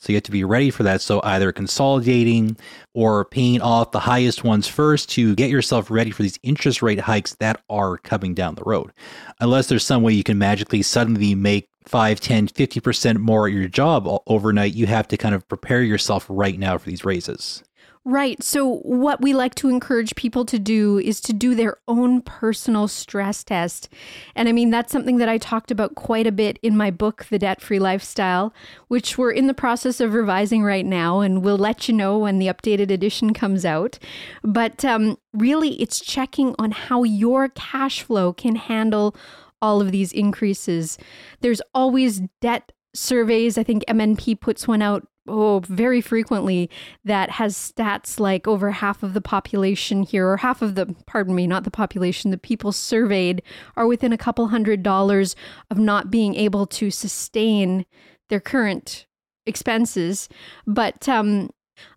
So 0.04 0.12
you 0.12 0.16
have 0.16 0.24
to 0.24 0.30
be 0.30 0.44
ready 0.44 0.70
for 0.70 0.82
that. 0.82 1.00
So 1.00 1.20
either 1.24 1.50
consolidating 1.50 2.58
or 2.92 3.24
paying 3.24 3.62
off 3.62 3.90
the 3.90 4.00
highest 4.00 4.44
ones 4.44 4.68
first 4.68 5.08
to 5.10 5.34
get 5.34 5.48
yourself 5.48 5.90
ready 5.90 6.10
for 6.10 6.22
these 6.22 6.38
interest 6.42 6.82
rate 6.82 7.00
hikes 7.00 7.34
that 7.36 7.62
are 7.70 7.96
coming 7.98 8.34
down 8.34 8.54
the 8.54 8.64
road. 8.64 8.92
Unless 9.40 9.68
there's 9.68 9.84
some 9.84 10.02
way 10.02 10.12
you 10.12 10.22
can 10.22 10.36
magically 10.36 10.82
suddenly 10.82 11.34
make 11.34 11.70
5, 11.86 12.20
10, 12.20 12.48
50% 12.48 13.16
more 13.18 13.46
at 13.46 13.54
your 13.54 13.68
job 13.68 14.06
overnight, 14.26 14.74
you 14.74 14.86
have 14.86 15.08
to 15.08 15.16
kind 15.16 15.34
of 15.34 15.48
prepare 15.48 15.82
yourself 15.82 16.26
right 16.28 16.58
now 16.58 16.76
for 16.76 16.88
these 16.88 17.04
raises. 17.04 17.62
Right. 18.06 18.42
So, 18.42 18.80
what 18.80 19.22
we 19.22 19.32
like 19.32 19.54
to 19.56 19.70
encourage 19.70 20.14
people 20.14 20.44
to 20.46 20.58
do 20.58 20.98
is 20.98 21.22
to 21.22 21.32
do 21.32 21.54
their 21.54 21.78
own 21.88 22.20
personal 22.20 22.86
stress 22.86 23.42
test. 23.42 23.88
And 24.34 24.46
I 24.46 24.52
mean, 24.52 24.68
that's 24.68 24.92
something 24.92 25.16
that 25.18 25.28
I 25.30 25.38
talked 25.38 25.70
about 25.70 25.94
quite 25.94 26.26
a 26.26 26.32
bit 26.32 26.58
in 26.62 26.76
my 26.76 26.90
book, 26.90 27.24
The 27.30 27.38
Debt 27.38 27.62
Free 27.62 27.78
Lifestyle, 27.78 28.52
which 28.88 29.16
we're 29.16 29.30
in 29.30 29.46
the 29.46 29.54
process 29.54 30.00
of 30.00 30.12
revising 30.12 30.62
right 30.62 30.84
now. 30.84 31.20
And 31.20 31.42
we'll 31.42 31.56
let 31.56 31.88
you 31.88 31.94
know 31.94 32.18
when 32.18 32.38
the 32.38 32.48
updated 32.48 32.90
edition 32.90 33.32
comes 33.32 33.64
out. 33.64 33.98
But 34.42 34.84
um, 34.84 35.16
really, 35.32 35.80
it's 35.80 35.98
checking 35.98 36.54
on 36.58 36.72
how 36.72 37.04
your 37.04 37.48
cash 37.48 38.02
flow 38.02 38.34
can 38.34 38.56
handle 38.56 39.16
all 39.62 39.80
of 39.80 39.92
these 39.92 40.12
increases. 40.12 40.98
There's 41.40 41.62
always 41.72 42.20
debt 42.42 42.70
surveys. 42.94 43.56
I 43.56 43.62
think 43.62 43.82
MNP 43.88 44.40
puts 44.40 44.68
one 44.68 44.82
out 44.82 45.08
oh, 45.26 45.60
very 45.60 46.00
frequently 46.00 46.70
that 47.04 47.30
has 47.30 47.56
stats 47.56 48.20
like 48.20 48.46
over 48.46 48.70
half 48.70 49.02
of 49.02 49.14
the 49.14 49.20
population 49.20 50.02
here, 50.02 50.28
or 50.28 50.38
half 50.38 50.62
of 50.62 50.74
the, 50.74 50.94
pardon 51.06 51.34
me, 51.34 51.46
not 51.46 51.64
the 51.64 51.70
population, 51.70 52.30
the 52.30 52.38
people 52.38 52.72
surveyed 52.72 53.42
are 53.76 53.86
within 53.86 54.12
a 54.12 54.18
couple 54.18 54.48
hundred 54.48 54.82
dollars 54.82 55.34
of 55.70 55.78
not 55.78 56.10
being 56.10 56.34
able 56.34 56.66
to 56.66 56.90
sustain 56.90 57.86
their 58.28 58.40
current 58.40 59.06
expenses. 59.46 60.28
But 60.66 61.08
um, 61.08 61.50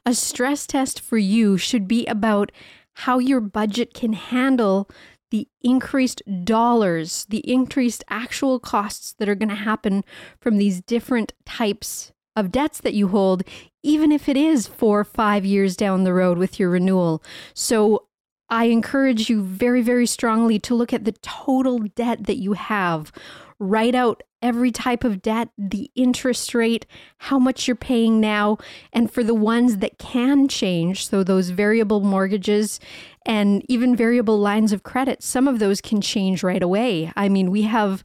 a 0.06 0.14
stress 0.14 0.66
test 0.66 1.00
for 1.00 1.18
you 1.18 1.58
should 1.58 1.88
be 1.88 2.06
about 2.06 2.52
how 2.94 3.20
your 3.20 3.42
budget 3.42 3.94
can 3.94 4.14
handle 4.14 4.90
the 5.30 5.48
increased 5.62 6.22
dollars, 6.46 7.26
the 7.30 7.40
increased 7.50 8.04
actual 8.10 8.60
costs 8.60 9.14
that 9.20 9.28
are 9.28 9.36
going 9.36 9.50
to 9.50 9.56
happen 9.56 10.04
from 10.40 10.58
these 10.58 10.82
different 10.82 11.34
types 11.46 12.14
of 12.38 12.52
debts 12.52 12.80
that 12.82 12.94
you 12.94 13.10
hold, 13.10 13.44
even 13.84 14.14
if 14.14 14.30
it 14.30 14.38
is 14.38 14.68
four 14.68 15.02
or 15.02 15.04
five 15.04 15.44
years 15.44 15.76
down 15.76 16.06
the 16.06 16.14
road 16.14 16.38
with 16.38 16.60
your 16.60 16.70
renewal. 16.70 17.22
So 17.54 18.06
I 18.50 18.66
encourage 18.66 19.30
you 19.30 19.42
very, 19.42 19.82
very 19.82 20.06
strongly 20.06 20.60
to 20.60 20.76
look 20.76 20.94
at 20.94 21.04
the 21.04 21.12
total 21.12 21.80
debt 21.80 22.28
that 22.28 22.38
you 22.38 22.54
have. 22.54 23.12
Write 23.60 23.96
out 23.96 24.24
every 24.42 24.72
type 24.72 25.04
of 25.04 25.22
debt, 25.22 25.50
the 25.58 25.90
interest 25.96 26.54
rate, 26.54 26.86
how 27.18 27.40
much 27.40 27.68
you're 27.68 27.76
paying 27.76 28.20
now, 28.20 28.58
and 28.94 29.12
for 29.12 29.24
the 29.24 29.34
ones 29.34 29.78
that 29.78 29.98
can 29.98 30.48
change, 30.48 31.08
so 31.08 31.24
those 31.24 31.50
variable 31.50 32.02
mortgages 32.02 32.80
and 33.26 33.66
even 33.68 33.96
variable 33.96 34.40
lines 34.40 34.72
of 34.72 34.84
credit, 34.84 35.24
some 35.24 35.48
of 35.48 35.58
those 35.58 35.82
can 35.82 36.02
change 36.02 36.44
right 36.44 36.62
away. 36.62 37.12
I 37.16 37.30
mean, 37.30 37.50
we 37.50 37.64
have 37.64 38.04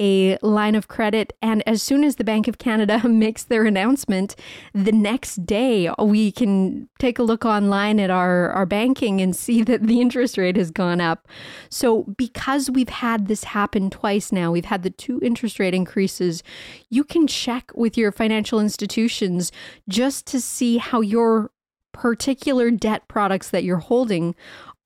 a 0.00 0.38
line 0.38 0.74
of 0.74 0.88
credit. 0.88 1.34
And 1.42 1.62
as 1.68 1.82
soon 1.82 2.02
as 2.02 2.16
the 2.16 2.24
Bank 2.24 2.48
of 2.48 2.58
Canada 2.58 3.06
makes 3.08 3.44
their 3.44 3.64
announcement, 3.64 4.34
the 4.74 4.92
next 4.92 5.46
day 5.46 5.90
we 5.98 6.32
can 6.32 6.88
take 6.98 7.18
a 7.18 7.22
look 7.22 7.44
online 7.44 8.00
at 8.00 8.10
our, 8.10 8.50
our 8.50 8.66
banking 8.66 9.20
and 9.20 9.36
see 9.36 9.62
that 9.70 9.86
the 9.86 10.00
interest 10.00 10.38
rate 10.38 10.56
has 10.56 10.70
gone 10.70 11.00
up. 11.00 11.28
So, 11.68 12.04
because 12.16 12.70
we've 12.70 12.88
had 12.88 13.28
this 13.28 13.44
happen 13.44 13.90
twice 13.90 14.32
now, 14.32 14.50
we've 14.50 14.64
had 14.64 14.82
the 14.82 14.90
two 14.90 15.20
interest 15.22 15.58
rate 15.58 15.74
increases, 15.74 16.42
you 16.88 17.04
can 17.04 17.26
check 17.26 17.70
with 17.74 17.98
your 17.98 18.10
financial 18.10 18.58
institutions 18.58 19.52
just 19.88 20.26
to 20.28 20.40
see 20.40 20.78
how 20.78 21.00
your 21.00 21.50
particular 21.92 22.70
debt 22.70 23.06
products 23.08 23.50
that 23.50 23.64
you're 23.64 23.78
holding 23.78 24.34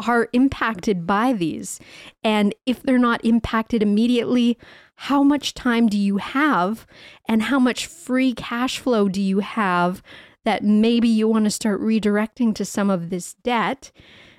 are 0.06 0.28
impacted 0.32 1.06
by 1.06 1.32
these. 1.32 1.78
And 2.22 2.54
if 2.66 2.82
they're 2.82 2.98
not 2.98 3.24
impacted 3.24 3.82
immediately, 3.82 4.58
how 4.96 5.22
much 5.22 5.54
time 5.54 5.88
do 5.88 5.98
you 5.98 6.18
have 6.18 6.86
and 7.28 7.44
how 7.44 7.58
much 7.58 7.86
free 7.86 8.32
cash 8.32 8.78
flow 8.78 9.08
do 9.08 9.20
you 9.20 9.40
have 9.40 10.02
that 10.44 10.62
maybe 10.62 11.08
you 11.08 11.26
want 11.26 11.44
to 11.44 11.50
start 11.50 11.80
redirecting 11.80 12.54
to 12.54 12.64
some 12.64 12.90
of 12.90 13.10
this 13.10 13.34
debt, 13.42 13.90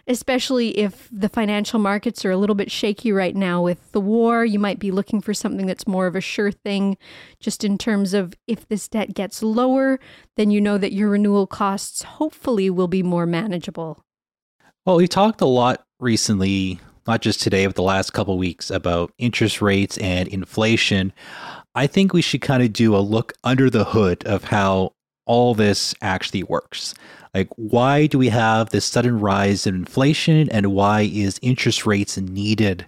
especially 0.08 0.78
if 0.78 1.10
the 1.12 1.30
financial 1.30 1.80
markets 1.80 2.24
are 2.24 2.32
a 2.32 2.38
little 2.38 2.56
bit 2.56 2.72
shaky 2.72 3.12
right 3.12 3.36
now 3.36 3.62
with 3.62 3.92
the 3.92 4.00
war. 4.00 4.46
You 4.46 4.60
might 4.60 4.80
be 4.80 4.92
looking 4.92 5.20
for 5.20 5.34
something 5.34 5.66
that's 5.66 5.88
more 5.88 6.06
of 6.06 6.16
a 6.16 6.22
sure 6.22 6.52
thing, 6.52 6.98
just 7.40 7.64
in 7.64 7.78
terms 7.78 8.14
of 8.14 8.36
if 8.48 8.68
this 8.68 8.88
debt 8.88 9.14
gets 9.16 9.42
lower, 9.42 10.00
then 10.38 10.52
you 10.52 10.62
know 10.62 10.78
that 10.78 10.94
your 10.94 11.10
renewal 11.10 11.48
costs 11.48 12.04
hopefully 12.04 12.70
will 12.70 12.88
be 12.88 13.04
more 13.04 13.26
manageable. 13.26 14.04
Well, 14.86 14.98
we 14.98 15.08
talked 15.08 15.42
a 15.42 15.48
lot 15.48 15.84
recently 16.00 16.80
not 17.08 17.22
just 17.22 17.42
today, 17.42 17.66
but 17.66 17.76
the 17.76 17.82
last 17.82 18.12
couple 18.12 18.38
weeks 18.38 18.70
about 18.70 19.12
interest 19.18 19.62
rates 19.62 19.98
and 20.00 20.28
inflation, 20.30 21.14
I 21.76 21.88
think 21.88 22.14
we 22.14 22.22
should 22.22 22.42
kind 22.42 22.64
of 22.64 22.74
do 22.74 22.96
a 22.96 23.00
look 23.00 23.34
under 23.44 23.70
the 23.70 23.84
hood 23.84 24.26
of 24.26 24.46
how 24.46 24.94
all 25.26 25.54
this 25.54 25.94
actually 26.02 26.44
works. 26.44 26.94
Like, 27.34 27.50
why 27.58 28.08
do 28.08 28.18
we 28.18 28.30
have 28.30 28.70
this 28.70 28.86
sudden 28.86 29.20
rise 29.20 29.68
in 29.68 29.76
inflation, 29.76 30.50
and 30.50 30.68
why 30.68 31.02
is 31.02 31.40
interest 31.42 31.86
rates 31.86 32.18
needed 32.18 32.86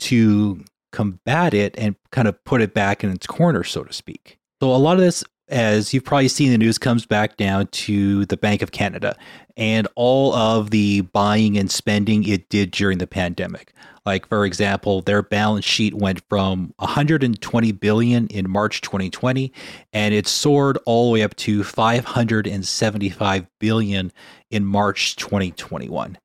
to 0.00 0.64
combat 0.92 1.52
it 1.52 1.74
and 1.76 1.94
kind 2.10 2.26
of 2.26 2.42
put 2.44 2.62
it 2.62 2.72
back 2.72 3.04
in 3.04 3.10
its 3.10 3.26
corner, 3.26 3.64
so 3.64 3.84
to 3.84 3.92
speak? 3.92 4.38
So, 4.62 4.74
a 4.74 4.76
lot 4.76 4.94
of 4.94 5.00
this 5.00 5.22
as 5.52 5.92
you've 5.92 6.04
probably 6.04 6.28
seen 6.28 6.50
the 6.50 6.58
news 6.58 6.78
comes 6.78 7.04
back 7.04 7.36
down 7.36 7.66
to 7.68 8.24
the 8.26 8.36
Bank 8.36 8.62
of 8.62 8.72
Canada 8.72 9.14
and 9.56 9.86
all 9.94 10.34
of 10.34 10.70
the 10.70 11.02
buying 11.02 11.58
and 11.58 11.70
spending 11.70 12.26
it 12.26 12.48
did 12.48 12.70
during 12.70 12.98
the 12.98 13.06
pandemic. 13.06 13.72
Like 14.06 14.26
for 14.26 14.46
example, 14.46 15.02
their 15.02 15.22
balance 15.22 15.66
sheet 15.66 15.94
went 15.94 16.22
from 16.28 16.72
120 16.78 17.72
billion 17.72 18.26
in 18.28 18.50
March 18.50 18.80
2020 18.80 19.52
and 19.92 20.14
it 20.14 20.26
soared 20.26 20.78
all 20.86 21.06
the 21.06 21.12
way 21.12 21.22
up 21.22 21.36
to 21.36 21.62
575 21.62 23.46
billion 23.60 24.12
in 24.50 24.64
March 24.64 25.16
2021. 25.16 26.18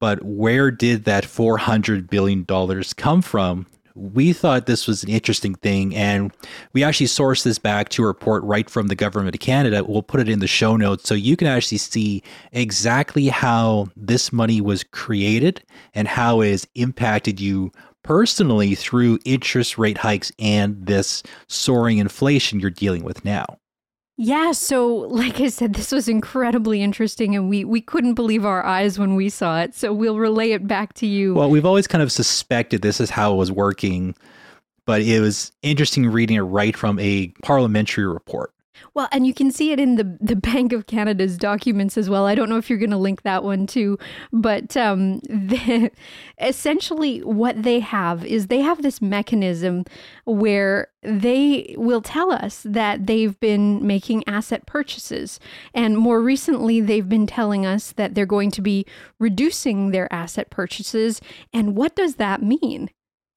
But 0.00 0.22
where 0.22 0.70
did 0.70 1.04
that 1.04 1.24
400 1.24 2.08
billion 2.08 2.44
dollars 2.44 2.94
come 2.94 3.20
from 3.20 3.66
we 3.98 4.32
thought 4.32 4.66
this 4.66 4.86
was 4.86 5.02
an 5.02 5.10
interesting 5.10 5.54
thing, 5.56 5.94
and 5.94 6.32
we 6.72 6.84
actually 6.84 7.06
sourced 7.06 7.42
this 7.42 7.58
back 7.58 7.88
to 7.90 8.04
a 8.04 8.06
report 8.06 8.44
right 8.44 8.70
from 8.70 8.86
the 8.86 8.94
government 8.94 9.34
of 9.34 9.40
Canada. 9.40 9.84
We'll 9.84 10.02
put 10.02 10.20
it 10.20 10.28
in 10.28 10.38
the 10.38 10.46
show 10.46 10.76
notes 10.76 11.08
so 11.08 11.14
you 11.14 11.36
can 11.36 11.48
actually 11.48 11.78
see 11.78 12.22
exactly 12.52 13.28
how 13.28 13.88
this 13.96 14.32
money 14.32 14.60
was 14.60 14.84
created 14.84 15.62
and 15.94 16.06
how 16.06 16.40
it 16.40 16.50
has 16.50 16.66
impacted 16.74 17.40
you 17.40 17.72
personally 18.04 18.74
through 18.74 19.18
interest 19.24 19.76
rate 19.76 19.98
hikes 19.98 20.32
and 20.38 20.86
this 20.86 21.22
soaring 21.48 21.98
inflation 21.98 22.60
you're 22.60 22.70
dealing 22.70 23.04
with 23.04 23.24
now. 23.24 23.58
Yeah, 24.20 24.50
so 24.50 24.88
like 24.88 25.40
I 25.40 25.46
said, 25.46 25.74
this 25.74 25.92
was 25.92 26.08
incredibly 26.08 26.82
interesting 26.82 27.36
and 27.36 27.48
we 27.48 27.64
we 27.64 27.80
couldn't 27.80 28.14
believe 28.14 28.44
our 28.44 28.66
eyes 28.66 28.98
when 28.98 29.14
we 29.14 29.28
saw 29.28 29.60
it. 29.60 29.76
So 29.76 29.92
we'll 29.92 30.18
relay 30.18 30.50
it 30.50 30.66
back 30.66 30.94
to 30.94 31.06
you. 31.06 31.34
Well, 31.34 31.48
we've 31.48 31.64
always 31.64 31.86
kind 31.86 32.02
of 32.02 32.10
suspected 32.10 32.82
this 32.82 33.00
is 33.00 33.10
how 33.10 33.32
it 33.32 33.36
was 33.36 33.52
working, 33.52 34.16
but 34.86 35.02
it 35.02 35.20
was 35.20 35.52
interesting 35.62 36.08
reading 36.08 36.36
it 36.36 36.40
right 36.40 36.76
from 36.76 36.98
a 36.98 37.28
parliamentary 37.44 38.08
report. 38.08 38.52
Well, 38.98 39.08
and 39.12 39.24
you 39.24 39.32
can 39.32 39.52
see 39.52 39.70
it 39.70 39.78
in 39.78 39.94
the 39.94 40.18
the 40.20 40.34
Bank 40.34 40.72
of 40.72 40.88
Canada's 40.88 41.38
documents 41.38 41.96
as 41.96 42.10
well. 42.10 42.26
I 42.26 42.34
don't 42.34 42.48
know 42.48 42.56
if 42.56 42.68
you're 42.68 42.80
going 42.80 42.90
to 42.90 42.96
link 42.96 43.22
that 43.22 43.44
one 43.44 43.64
too, 43.64 43.96
but 44.32 44.76
um, 44.76 45.18
the, 45.28 45.92
essentially 46.40 47.20
what 47.20 47.62
they 47.62 47.78
have 47.78 48.26
is 48.26 48.48
they 48.48 48.58
have 48.58 48.82
this 48.82 49.00
mechanism 49.00 49.84
where 50.24 50.88
they 51.04 51.76
will 51.78 52.02
tell 52.02 52.32
us 52.32 52.64
that 52.64 53.06
they've 53.06 53.38
been 53.38 53.86
making 53.86 54.24
asset 54.26 54.66
purchases, 54.66 55.38
and 55.72 55.96
more 55.96 56.20
recently 56.20 56.80
they've 56.80 57.08
been 57.08 57.28
telling 57.28 57.64
us 57.64 57.92
that 57.92 58.16
they're 58.16 58.26
going 58.26 58.50
to 58.50 58.60
be 58.60 58.84
reducing 59.20 59.92
their 59.92 60.12
asset 60.12 60.50
purchases. 60.50 61.20
And 61.52 61.76
what 61.76 61.94
does 61.94 62.16
that 62.16 62.42
mean? 62.42 62.90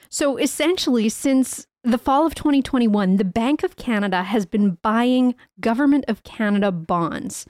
So 0.09 0.37
essentially, 0.37 1.07
since 1.07 1.67
the 1.83 1.97
fall 1.97 2.25
of 2.27 2.35
2021, 2.35 3.17
the 3.17 3.23
Bank 3.23 3.63
of 3.63 3.75
Canada 3.75 4.23
has 4.23 4.45
been 4.45 4.77
buying 4.83 5.33
Government 5.59 6.05
of 6.07 6.23
Canada 6.23 6.71
bonds, 6.71 7.45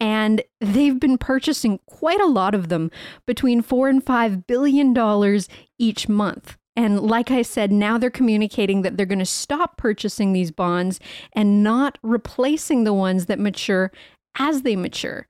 and 0.00 0.42
they've 0.60 0.98
been 0.98 1.16
purchasing 1.18 1.78
quite 1.86 2.20
a 2.20 2.26
lot 2.26 2.54
of 2.54 2.68
them, 2.68 2.90
between 3.26 3.62
four 3.62 3.88
and 3.88 4.04
five 4.04 4.46
billion 4.46 4.92
dollars 4.92 5.48
each 5.78 6.08
month. 6.08 6.56
And 6.74 7.00
like 7.00 7.30
I 7.30 7.42
said, 7.42 7.72
now 7.72 7.98
they're 7.98 8.10
communicating 8.10 8.82
that 8.82 8.96
they're 8.96 9.06
going 9.06 9.18
to 9.18 9.24
stop 9.26 9.76
purchasing 9.76 10.32
these 10.32 10.52
bonds 10.52 11.00
and 11.32 11.62
not 11.62 11.98
replacing 12.02 12.84
the 12.84 12.92
ones 12.92 13.26
that 13.26 13.40
mature 13.40 13.90
as 14.38 14.62
they 14.62 14.76
mature. 14.76 15.26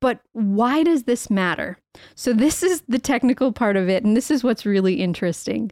But 0.00 0.20
why 0.32 0.82
does 0.82 1.04
this 1.04 1.30
matter? 1.30 1.78
So, 2.14 2.32
this 2.32 2.62
is 2.62 2.82
the 2.88 2.98
technical 2.98 3.52
part 3.52 3.76
of 3.76 3.88
it, 3.88 4.04
and 4.04 4.16
this 4.16 4.30
is 4.30 4.44
what's 4.44 4.64
really 4.64 4.94
interesting. 4.94 5.70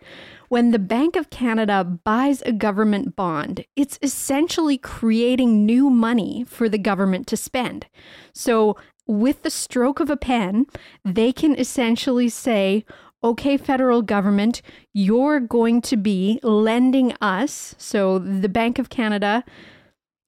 When 0.49 0.71
the 0.71 0.79
Bank 0.79 1.17
of 1.17 1.31
Canada 1.31 1.83
buys 1.83 2.43
a 2.43 2.53
government 2.53 3.17
bond, 3.17 3.65
it's 3.75 3.99
essentially 4.01 4.79
creating 4.79 5.67
new 5.67 5.91
money 5.91 6.45
for 6.49 6.69
the 6.69 6.79
government 6.79 7.27
to 7.29 7.37
spend. 7.37 7.87
So, 8.33 8.77
with 9.09 9.43
the 9.43 9.51
stroke 9.51 10.01
of 10.01 10.11
a 10.11 10.17
pen, 10.17 10.67
they 11.05 11.33
can 11.33 11.57
essentially 11.57 12.29
say, 12.29 12.85
okay, 13.23 13.57
federal 13.57 14.03
government, 14.03 14.63
you're 14.93 15.41
going 15.41 15.81
to 15.83 15.97
be 15.97 16.39
lending 16.43 17.13
us, 17.21 17.75
so 17.79 18.19
the 18.19 18.49
Bank 18.49 18.79
of 18.79 18.89
Canada 18.89 19.45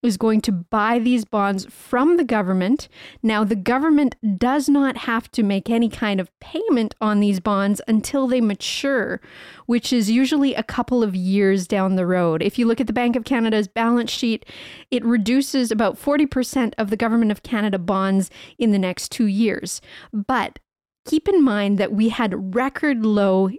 is 0.03 0.17
going 0.17 0.41
to 0.43 0.53
buy 0.53 0.99
these 0.99 1.25
bonds 1.25 1.67
from 1.67 2.17
the 2.17 2.25
government. 2.25 2.89
Now, 3.23 3.43
the 3.43 3.57
government 3.57 4.17
does 4.39 4.69
not 4.69 4.99
have 4.99 5.31
to 5.33 5.43
make 5.43 5.69
any 5.69 5.89
kind 5.89 6.21
of 6.21 6.31
payment 6.41 6.95
on 7.01 7.21
these 7.21 7.41
bonds 7.41 7.81
until 7.89 8.27
they 8.27 8.41
mature, 8.41 9.21
which 9.67 9.93
is 9.93 10.11
usually 10.11 10.55
a 10.55 10.63
couple 10.63 11.03
of 11.03 11.17
years 11.17 11.67
down 11.67 11.97
the 11.97 12.07
road. 12.07 12.43
If 12.43 12.59
you 12.59 12.67
look 12.67 12.81
at 12.81 12.87
the 12.87 12.93
Bank 12.93 13.17
of 13.17 13.25
Canada's 13.25 13.69
balance 13.69 14.11
sheet, 14.11 14.47
it 14.91 15.05
reduces 15.05 15.71
about 15.71 16.01
40% 16.01 16.75
of 16.79 16.91
the 16.91 16.97
Government 16.97 17.33
of 17.33 17.43
Canada 17.43 17.79
bonds 17.79 18.31
in 18.59 18.71
the 18.71 18.79
next 18.79 19.11
two 19.11 19.27
years. 19.27 19.81
But 20.13 20.61
keep 21.07 21.29
in 21.29 21.43
mind 21.43 21.79
that 21.79 21.93
we 21.93 22.11
had 22.11 22.55
record 22.55 23.05
low 23.05 23.51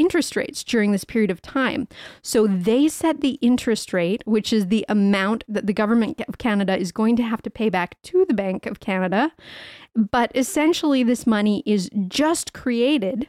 interest 0.00 0.34
rates 0.34 0.64
during 0.64 0.92
this 0.92 1.04
period 1.04 1.30
of 1.30 1.42
time. 1.42 1.86
So 2.22 2.46
they 2.46 2.88
set 2.88 3.20
the 3.20 3.38
interest 3.42 3.92
rate, 3.92 4.22
which 4.24 4.52
is 4.52 4.68
the 4.68 4.86
amount 4.88 5.44
that 5.46 5.66
the 5.66 5.74
government 5.74 6.20
of 6.26 6.38
Canada 6.38 6.76
is 6.76 6.90
going 6.90 7.16
to 7.16 7.22
have 7.22 7.42
to 7.42 7.50
pay 7.50 7.68
back 7.68 8.00
to 8.04 8.24
the 8.26 8.34
Bank 8.34 8.66
of 8.66 8.80
Canada. 8.80 9.32
But 9.94 10.32
essentially, 10.34 11.02
this 11.02 11.26
money 11.26 11.62
is 11.66 11.90
just 12.08 12.52
created 12.54 13.28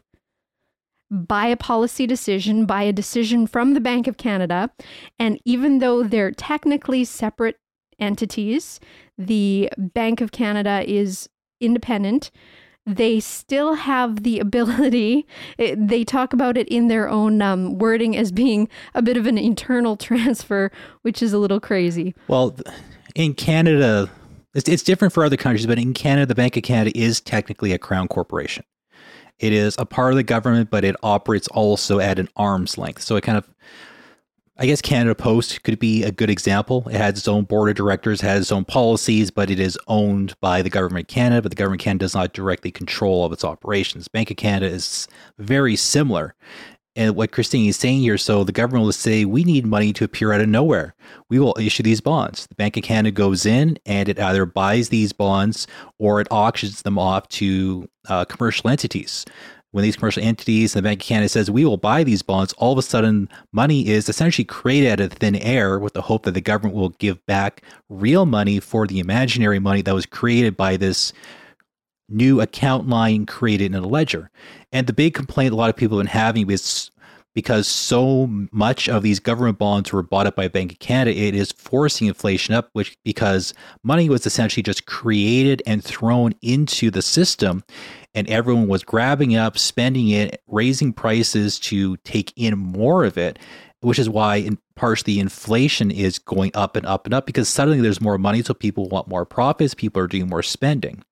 by 1.12 1.48
a 1.48 1.58
policy 1.58 2.08
decision, 2.08 2.66
by 2.66 2.84
a 2.84 2.94
decision 2.94 3.46
from 3.46 3.74
the 3.74 3.82
Bank 3.82 4.08
of 4.08 4.16
Canada. 4.16 4.72
And 5.20 5.40
even 5.44 5.80
though 5.80 6.04
they're 6.04 6.32
technically 6.32 7.04
separate 7.04 7.58
entities, 8.00 8.80
the 9.18 9.70
Bank 9.78 10.22
of 10.22 10.32
Canada 10.32 10.84
is 10.88 11.28
independent 11.60 12.32
they 12.86 13.20
still 13.20 13.76
have 13.76 14.24
the 14.24 14.40
ability, 14.40 15.28
it, 15.58 15.88
they 15.88 16.04
talk 16.04 16.34
about 16.34 16.58
it 16.58 16.68
in 16.70 16.88
their 16.88 17.08
own 17.08 17.42
um, 17.42 17.78
wording 17.78 18.18
as 18.18 18.32
being 18.32 18.68
a 18.94 19.02
bit 19.02 19.18
of 19.18 19.28
an 19.28 19.38
internal 19.38 19.96
transfer, 19.98 20.72
which 21.02 21.22
is 21.22 21.34
a 21.34 21.38
little 21.38 21.60
crazy. 21.60 22.16
Well, 22.28 22.58
in 23.16 23.34
Canada, 23.34 24.10
it's, 24.54 24.68
it's 24.68 24.84
different 24.84 25.14
for 25.14 25.24
other 25.24 25.38
countries, 25.38 25.68
but 25.68 25.78
in 25.78 25.94
Canada, 25.94 26.26
the 26.26 26.36
Bank 26.36 26.58
of 26.58 26.64
Canada 26.64 26.98
is 26.98 27.22
technically 27.22 27.72
a 27.72 27.78
crown 27.78 28.08
corporation. 28.08 28.64
It 29.40 29.54
is 29.54 29.76
a 29.80 29.86
part 29.86 30.14
of 30.14 30.18
the 30.18 30.24
government, 30.24 30.70
but 30.70 30.84
it 30.84 30.96
operates 31.02 31.48
also 31.48 32.00
at 32.00 32.20
an 32.20 32.30
arm's 32.36 32.78
length. 32.78 33.02
So 33.02 33.16
it 33.16 33.22
kind 33.22 33.38
of 33.38 33.50
I 34.58 34.66
guess 34.66 34.82
Canada 34.82 35.16
Post 35.16 35.64
could 35.64 35.80
be 35.80 36.04
a 36.04 36.12
good 36.12 36.30
example. 36.30 36.88
It 36.90 36.98
has 36.98 37.18
its 37.18 37.28
own 37.28 37.46
board 37.46 37.70
of 37.70 37.76
directors, 37.76 38.22
has 38.22 38.42
its 38.42 38.52
own 38.52 38.66
policies, 38.66 39.32
but 39.32 39.50
it 39.50 39.60
is 39.60 39.80
owned 39.88 40.36
by 40.42 40.62
the 40.62 40.70
government 40.70 41.10
of 41.10 41.14
Canada, 41.14 41.42
but 41.42 41.52
the 41.52 41.56
government 41.56 41.82
of 41.82 41.86
Canada 41.86 42.04
does 42.04 42.14
not 42.14 42.34
directly 42.34 42.70
control 42.70 43.26
of 43.26 43.32
its 43.32 43.46
operations. 43.46 44.08
Bank 44.10 44.30
of 44.30 44.38
Canada 44.38 44.72
is 44.72 45.08
very 45.40 45.76
similar. 45.76 46.36
And 46.98 47.16
what 47.16 47.32
Christine 47.32 47.70
is 47.70 47.78
saying 47.78 48.02
here, 48.02 48.18
so 48.18 48.44
the 48.44 48.52
government 48.52 48.84
will 48.84 48.92
say, 48.92 49.24
we 49.24 49.46
need 49.46 49.66
money 49.66 49.94
to 49.94 50.04
appear 50.04 50.34
out 50.34 50.42
of 50.42 50.50
nowhere. 50.50 50.94
We 51.30 51.40
will 51.40 51.56
issue 51.58 51.84
these 51.84 52.02
bonds. 52.02 52.46
The 52.48 52.56
Bank 52.56 52.76
of 52.76 52.84
Canada 52.84 53.12
goes 53.12 53.46
in 53.46 53.80
and 53.86 54.10
it 54.10 54.20
either 54.20 54.46
buys 54.46 54.90
these 54.90 55.14
bonds 55.14 55.68
or 56.00 56.20
it 56.20 56.28
auctions 56.30 56.82
them 56.82 57.00
off 57.00 57.30
to 57.30 57.90
uh, 58.10 58.26
commercial 58.26 58.70
entities 58.70 59.26
when 59.72 59.84
these 59.84 59.96
commercial 59.96 60.24
entities 60.24 60.76
and 60.76 60.84
the 60.84 60.90
Bank 60.90 61.02
of 61.02 61.08
Canada 61.08 61.30
says 61.30 61.50
we 61.50 61.66
will 61.66 61.78
buy 61.78 62.04
these 62.04 62.22
bonds, 62.22 62.54
all 62.54 62.74
of 62.74 62.78
a 62.78 62.82
sudden 62.82 63.30
money 63.52 63.88
is 63.88 64.10
essentially 64.10 64.46
created 64.46 64.92
out 64.92 65.00
of 65.00 65.14
thin 65.14 65.36
air 65.38 65.80
with 65.80 65.94
the 65.94 66.02
hope 66.02 66.24
that 66.24 66.34
the 66.34 66.42
government 66.42 66.76
will 66.76 66.90
give 66.90 67.26
back 67.26 67.64
real 67.90 68.26
money 68.26 68.60
for 68.60 68.86
the 68.86 69.00
imaginary 69.00 69.60
money 69.60 69.82
that 69.82 69.96
was 69.96 70.06
created 70.06 70.58
by 70.58 70.78
this 70.78 71.14
new 72.10 72.42
account 72.42 72.90
line 72.90 73.26
created 73.26 73.74
in 73.74 73.84
a 73.84 73.88
ledger. 73.88 74.30
And 74.72 74.88
the 74.88 74.94
big 74.94 75.14
complaint 75.14 75.54
a 75.54 75.56
lot 75.56 75.70
of 75.70 75.78
people 75.78 75.98
have 75.98 76.06
been 76.06 76.12
having 76.12 76.50
is 76.50 76.92
because 77.34 77.68
so 77.68 78.28
much 78.52 78.90
of 78.90 79.04
these 79.04 79.20
government 79.20 79.58
bonds 79.58 79.92
were 79.92 80.04
bought 80.04 80.28
up 80.28 80.36
by 80.36 80.48
Bank 80.48 80.74
of 80.74 80.80
Canada, 80.80 81.18
it 81.18 81.34
is 81.34 81.52
forcing 81.52 82.08
inflation 82.08 82.54
up, 82.54 82.70
which 82.74 82.98
because 83.04 83.54
money 83.84 84.10
was 84.10 84.26
essentially 84.26 84.64
just 84.64 84.86
created 84.86 85.62
and 85.66 85.84
thrown 85.84 86.34
into 86.42 86.92
the 86.92 87.02
system 87.02 87.64
and 88.14 88.30
everyone 88.30 88.68
was 88.68 88.84
grabbing 88.84 89.32
it 89.32 89.38
up, 89.38 89.58
spending 89.58 90.10
it, 90.10 90.42
raising 90.48 90.92
prices 90.92 91.60
to 91.60 91.98
take 91.98 92.34
in 92.36 92.58
more 92.58 93.06
of 93.06 93.18
it, 93.18 93.40
which 93.80 94.00
is 94.00 94.10
why 94.10 94.36
in 94.36 94.58
partially 94.76 95.20
inflation 95.20 95.92
is 95.92 96.20
going 96.20 96.52
up 96.54 96.76
and 96.76 96.86
up 96.86 97.06
and 97.06 97.14
up 97.14 97.26
because 97.26 97.48
suddenly 97.48 97.82
there's 97.82 98.02
more 98.02 98.18
money, 98.18 98.42
so 98.42 98.54
people 98.54 98.90
want 98.90 99.08
more 99.08 99.26
profits, 99.26 99.74
people 99.74 100.02
are 100.02 100.08
doing 100.08 100.28
more 100.28 100.44
spending. 100.44 101.04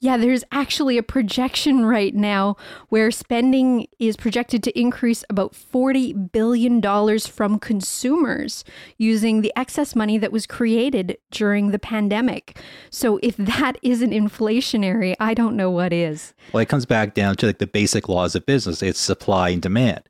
Yeah, 0.00 0.16
there's 0.16 0.44
actually 0.52 0.98
a 0.98 1.02
projection 1.02 1.84
right 1.84 2.14
now 2.14 2.56
where 2.88 3.10
spending 3.10 3.86
is 3.98 4.16
projected 4.16 4.62
to 4.64 4.78
increase 4.78 5.24
about 5.30 5.52
$40 5.52 6.32
billion 6.32 6.80
from 7.20 7.58
consumers 7.58 8.64
using 8.98 9.40
the 9.40 9.52
excess 9.56 9.94
money 9.94 10.18
that 10.18 10.32
was 10.32 10.46
created 10.46 11.16
during 11.30 11.70
the 11.70 11.78
pandemic. 11.78 12.58
So, 12.90 13.18
if 13.22 13.36
that 13.36 13.76
isn't 13.82 14.10
inflationary, 14.10 15.14
I 15.20 15.34
don't 15.34 15.56
know 15.56 15.70
what 15.70 15.92
is. 15.92 16.34
Well, 16.52 16.62
it 16.62 16.68
comes 16.68 16.86
back 16.86 17.14
down 17.14 17.36
to 17.36 17.46
like 17.46 17.58
the 17.58 17.66
basic 17.66 18.08
laws 18.08 18.34
of 18.34 18.46
business 18.46 18.82
it's 18.82 19.00
supply 19.00 19.50
and 19.50 19.62
demand. 19.62 20.02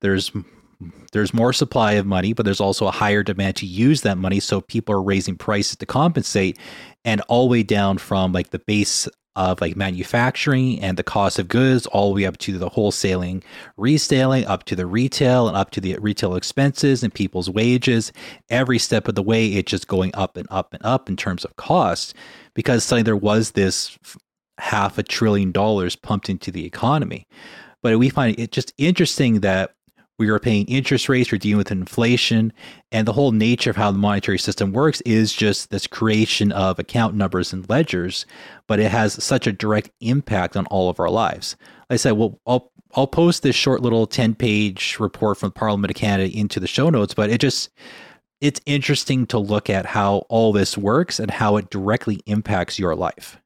There's 0.00 0.32
there's 1.12 1.34
more 1.34 1.52
supply 1.52 1.92
of 1.92 2.06
money, 2.06 2.32
but 2.32 2.44
there's 2.44 2.60
also 2.60 2.86
a 2.86 2.92
higher 2.92 3.22
demand 3.22 3.56
to 3.56 3.66
use 3.66 4.02
that 4.02 4.18
money. 4.18 4.40
So 4.40 4.60
people 4.60 4.94
are 4.94 5.02
raising 5.02 5.36
prices 5.36 5.76
to 5.76 5.86
compensate, 5.86 6.58
and 7.04 7.20
all 7.28 7.48
the 7.48 7.52
way 7.52 7.62
down 7.62 7.98
from 7.98 8.32
like 8.32 8.50
the 8.50 8.58
base 8.60 9.08
of 9.36 9.60
like 9.60 9.76
manufacturing 9.76 10.80
and 10.80 10.96
the 10.96 11.02
cost 11.02 11.38
of 11.38 11.48
goods, 11.48 11.86
all 11.86 12.08
the 12.08 12.22
way 12.22 12.26
up 12.26 12.36
to 12.38 12.58
the 12.58 12.68
wholesaling, 12.68 13.42
reselling, 13.76 14.44
up 14.46 14.64
to 14.64 14.74
the 14.74 14.86
retail, 14.86 15.48
and 15.48 15.56
up 15.56 15.70
to 15.70 15.80
the 15.80 15.96
retail 15.98 16.34
expenses 16.34 17.02
and 17.02 17.14
people's 17.14 17.48
wages. 17.48 18.12
Every 18.48 18.78
step 18.78 19.06
of 19.08 19.14
the 19.14 19.22
way, 19.22 19.48
it's 19.48 19.70
just 19.70 19.86
going 19.86 20.10
up 20.14 20.36
and 20.36 20.48
up 20.50 20.74
and 20.74 20.84
up 20.84 21.08
in 21.08 21.16
terms 21.16 21.44
of 21.44 21.56
cost 21.56 22.14
because 22.54 22.84
suddenly 22.84 23.04
there 23.04 23.16
was 23.16 23.52
this 23.52 23.98
half 24.58 24.98
a 24.98 25.02
trillion 25.02 25.52
dollars 25.52 25.96
pumped 25.96 26.28
into 26.28 26.50
the 26.50 26.66
economy. 26.66 27.26
But 27.82 27.98
we 27.98 28.10
find 28.10 28.38
it 28.38 28.52
just 28.52 28.74
interesting 28.76 29.40
that 29.40 29.74
we 30.20 30.28
are 30.28 30.38
paying 30.38 30.66
interest 30.66 31.08
rates, 31.08 31.32
we're 31.32 31.38
dealing 31.38 31.56
with 31.56 31.72
inflation, 31.72 32.52
and 32.92 33.08
the 33.08 33.14
whole 33.14 33.32
nature 33.32 33.70
of 33.70 33.76
how 33.76 33.90
the 33.90 33.96
monetary 33.96 34.38
system 34.38 34.70
works 34.70 35.00
is 35.00 35.32
just 35.32 35.70
this 35.70 35.86
creation 35.86 36.52
of 36.52 36.78
account 36.78 37.14
numbers 37.14 37.54
and 37.54 37.66
ledgers, 37.70 38.26
but 38.66 38.78
it 38.78 38.90
has 38.90 39.24
such 39.24 39.46
a 39.46 39.52
direct 39.52 39.90
impact 40.02 40.58
on 40.58 40.66
all 40.66 40.90
of 40.90 41.00
our 41.00 41.08
lives. 41.08 41.56
Like 41.88 41.94
I 41.94 41.96
said, 41.96 42.12
well, 42.12 42.38
I'll 42.46 42.70
I'll 42.94 43.06
post 43.06 43.42
this 43.42 43.56
short 43.56 43.80
little 43.80 44.06
10 44.06 44.34
page 44.34 44.98
report 45.00 45.38
from 45.38 45.48
the 45.48 45.54
Parliament 45.54 45.90
of 45.90 45.96
Canada 45.96 46.36
into 46.36 46.60
the 46.60 46.66
show 46.66 46.90
notes, 46.90 47.14
but 47.14 47.30
it 47.30 47.40
just 47.40 47.70
it's 48.42 48.60
interesting 48.66 49.26
to 49.28 49.38
look 49.38 49.70
at 49.70 49.86
how 49.86 50.26
all 50.28 50.52
this 50.52 50.76
works 50.76 51.18
and 51.18 51.30
how 51.30 51.56
it 51.56 51.70
directly 51.70 52.20
impacts 52.26 52.78
your 52.78 52.94
life. 52.94 53.40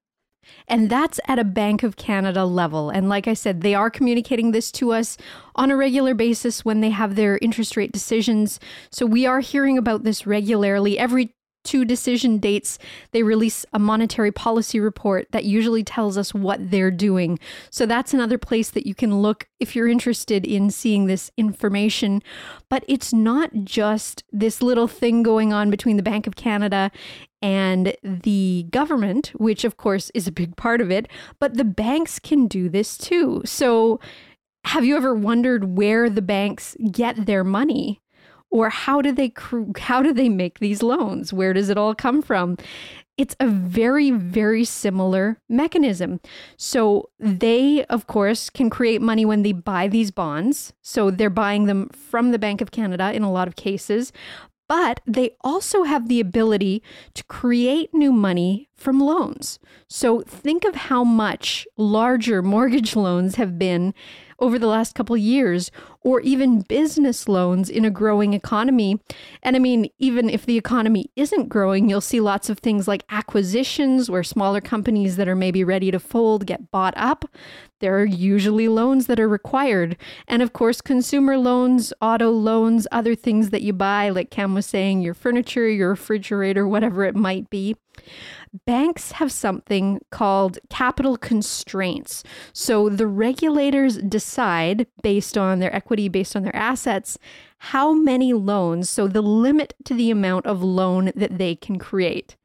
And 0.68 0.90
that's 0.90 1.20
at 1.26 1.38
a 1.38 1.44
Bank 1.44 1.82
of 1.82 1.96
Canada 1.96 2.44
level. 2.44 2.90
And 2.90 3.08
like 3.08 3.28
I 3.28 3.34
said, 3.34 3.60
they 3.60 3.74
are 3.74 3.90
communicating 3.90 4.52
this 4.52 4.70
to 4.72 4.92
us 4.92 5.16
on 5.54 5.70
a 5.70 5.76
regular 5.76 6.14
basis 6.14 6.64
when 6.64 6.80
they 6.80 6.90
have 6.90 7.14
their 7.14 7.38
interest 7.42 7.76
rate 7.76 7.92
decisions. 7.92 8.58
So 8.90 9.06
we 9.06 9.26
are 9.26 9.40
hearing 9.40 9.78
about 9.78 10.04
this 10.04 10.26
regularly. 10.26 10.98
Every 10.98 11.34
two 11.64 11.84
decision 11.84 12.38
dates, 12.38 12.78
they 13.10 13.22
release 13.22 13.66
a 13.72 13.78
monetary 13.78 14.30
policy 14.30 14.78
report 14.78 15.26
that 15.32 15.44
usually 15.44 15.82
tells 15.82 16.16
us 16.16 16.32
what 16.32 16.70
they're 16.70 16.90
doing. 16.90 17.38
So 17.70 17.86
that's 17.86 18.14
another 18.14 18.38
place 18.38 18.70
that 18.70 18.86
you 18.86 18.94
can 18.94 19.20
look 19.20 19.48
if 19.58 19.74
you're 19.74 19.88
interested 19.88 20.44
in 20.44 20.70
seeing 20.70 21.06
this 21.06 21.30
information. 21.36 22.22
But 22.68 22.84
it's 22.86 23.12
not 23.12 23.50
just 23.64 24.22
this 24.30 24.62
little 24.62 24.88
thing 24.88 25.22
going 25.22 25.52
on 25.52 25.70
between 25.70 25.96
the 25.96 26.02
Bank 26.02 26.26
of 26.26 26.36
Canada 26.36 26.90
and 27.42 27.96
the 28.02 28.66
government, 28.70 29.32
which 29.34 29.64
of 29.64 29.76
course 29.76 30.10
is 30.14 30.28
a 30.28 30.32
big 30.32 30.56
part 30.56 30.80
of 30.80 30.90
it, 30.90 31.08
but 31.38 31.54
the 31.54 31.64
banks 31.64 32.18
can 32.18 32.46
do 32.46 32.68
this 32.68 32.96
too. 32.96 33.42
So 33.44 34.00
have 34.64 34.84
you 34.84 34.96
ever 34.96 35.14
wondered 35.14 35.76
where 35.76 36.08
the 36.08 36.22
banks 36.22 36.76
get 36.90 37.26
their 37.26 37.44
money? 37.44 38.00
Or 38.54 38.70
how 38.70 39.02
do 39.02 39.10
they 39.10 39.32
how 39.78 40.00
do 40.00 40.12
they 40.14 40.28
make 40.28 40.60
these 40.60 40.82
loans? 40.82 41.32
Where 41.32 41.52
does 41.52 41.68
it 41.68 41.76
all 41.76 41.94
come 41.94 42.22
from? 42.22 42.56
It's 43.16 43.36
a 43.38 43.46
very, 43.46 44.10
very 44.10 44.64
similar 44.64 45.38
mechanism. 45.48 46.20
So, 46.56 47.10
they, 47.20 47.84
of 47.84 48.08
course, 48.08 48.50
can 48.50 48.70
create 48.70 49.00
money 49.00 49.24
when 49.24 49.44
they 49.44 49.52
buy 49.52 49.86
these 49.86 50.10
bonds. 50.10 50.72
So, 50.82 51.12
they're 51.12 51.30
buying 51.30 51.66
them 51.66 51.90
from 51.90 52.32
the 52.32 52.40
Bank 52.40 52.60
of 52.60 52.72
Canada 52.72 53.12
in 53.12 53.22
a 53.22 53.30
lot 53.30 53.46
of 53.46 53.54
cases. 53.54 54.12
But 54.68 54.98
they 55.06 55.36
also 55.42 55.84
have 55.84 56.08
the 56.08 56.18
ability 56.18 56.82
to 57.14 57.22
create 57.24 57.94
new 57.94 58.12
money 58.12 58.68
from 58.74 58.98
loans. 58.98 59.60
So, 59.88 60.22
think 60.22 60.64
of 60.64 60.74
how 60.74 61.04
much 61.04 61.68
larger 61.76 62.42
mortgage 62.54 62.96
loans 62.96 63.36
have 63.36 63.58
been 63.60 63.94
over 64.38 64.58
the 64.58 64.66
last 64.66 64.94
couple 64.94 65.16
years 65.16 65.70
or 66.00 66.20
even 66.20 66.60
business 66.60 67.28
loans 67.28 67.70
in 67.70 67.84
a 67.84 67.90
growing 67.90 68.34
economy. 68.34 69.00
And 69.42 69.56
I 69.56 69.58
mean, 69.58 69.88
even 69.98 70.28
if 70.28 70.44
the 70.44 70.58
economy 70.58 71.06
isn't 71.16 71.48
growing, 71.48 71.88
you'll 71.88 72.00
see 72.00 72.20
lots 72.20 72.50
of 72.50 72.58
things 72.58 72.86
like 72.86 73.04
acquisitions 73.10 74.10
where 74.10 74.22
smaller 74.22 74.60
companies 74.60 75.16
that 75.16 75.28
are 75.28 75.36
maybe 75.36 75.64
ready 75.64 75.90
to 75.90 75.98
fold 75.98 76.46
get 76.46 76.70
bought 76.70 76.94
up. 76.96 77.24
There 77.80 77.98
are 77.98 78.04
usually 78.04 78.68
loans 78.68 79.06
that 79.06 79.20
are 79.20 79.28
required. 79.28 79.96
And 80.28 80.42
of 80.42 80.52
course, 80.52 80.80
consumer 80.80 81.36
loans, 81.38 81.92
auto 82.00 82.30
loans, 82.30 82.86
other 82.92 83.14
things 83.14 83.50
that 83.50 83.62
you 83.62 83.72
buy, 83.72 84.10
like 84.10 84.30
Cam 84.30 84.54
was 84.54 84.66
saying, 84.66 85.00
your 85.00 85.14
furniture, 85.14 85.68
your 85.68 85.90
refrigerator, 85.90 86.68
whatever 86.68 87.04
it 87.04 87.14
might 87.14 87.50
be 87.50 87.76
banks 88.66 89.12
have 89.12 89.32
something 89.32 90.00
called 90.10 90.58
capital 90.70 91.16
constraints. 91.16 92.22
So 92.52 92.88
the 92.88 93.06
regulators 93.06 93.96
decide 93.98 94.86
based 95.02 95.36
on 95.36 95.58
their 95.58 95.74
equity, 95.74 96.08
based 96.08 96.36
on 96.36 96.42
their 96.42 96.56
assets, 96.56 97.18
how 97.58 97.92
many 97.92 98.32
loans, 98.32 98.88
so 98.90 99.08
the 99.08 99.22
limit 99.22 99.74
to 99.84 99.94
the 99.94 100.10
amount 100.10 100.46
of 100.46 100.62
loan 100.62 101.12
that 101.16 101.38
they 101.38 101.54
can 101.54 101.78
create. 101.78 102.36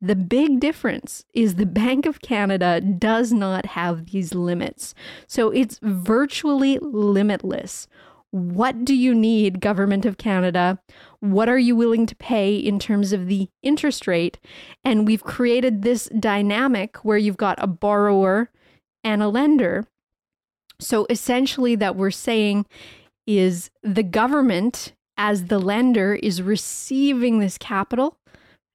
The 0.00 0.16
big 0.16 0.60
difference 0.60 1.24
is 1.32 1.54
the 1.54 1.66
Bank 1.66 2.04
of 2.04 2.20
Canada 2.20 2.80
does 2.80 3.32
not 3.32 3.66
have 3.66 4.10
these 4.10 4.34
limits. 4.34 4.94
So 5.26 5.50
it's 5.50 5.78
virtually 5.82 6.78
limitless. 6.80 7.86
What 8.30 8.84
do 8.84 8.94
you 8.94 9.14
need, 9.14 9.60
Government 9.60 10.04
of 10.04 10.18
Canada? 10.18 10.80
What 11.24 11.48
are 11.48 11.58
you 11.58 11.74
willing 11.74 12.04
to 12.04 12.16
pay 12.16 12.54
in 12.54 12.78
terms 12.78 13.14
of 13.14 13.28
the 13.28 13.48
interest 13.62 14.06
rate? 14.06 14.38
And 14.84 15.06
we've 15.06 15.24
created 15.24 15.80
this 15.80 16.04
dynamic 16.20 16.98
where 16.98 17.16
you've 17.16 17.38
got 17.38 17.56
a 17.62 17.66
borrower 17.66 18.50
and 19.02 19.22
a 19.22 19.28
lender. 19.28 19.86
So 20.78 21.06
essentially, 21.08 21.76
that 21.76 21.96
we're 21.96 22.10
saying 22.10 22.66
is 23.26 23.70
the 23.82 24.02
government, 24.02 24.92
as 25.16 25.46
the 25.46 25.58
lender, 25.58 26.14
is 26.14 26.42
receiving 26.42 27.38
this 27.38 27.56
capital. 27.56 28.18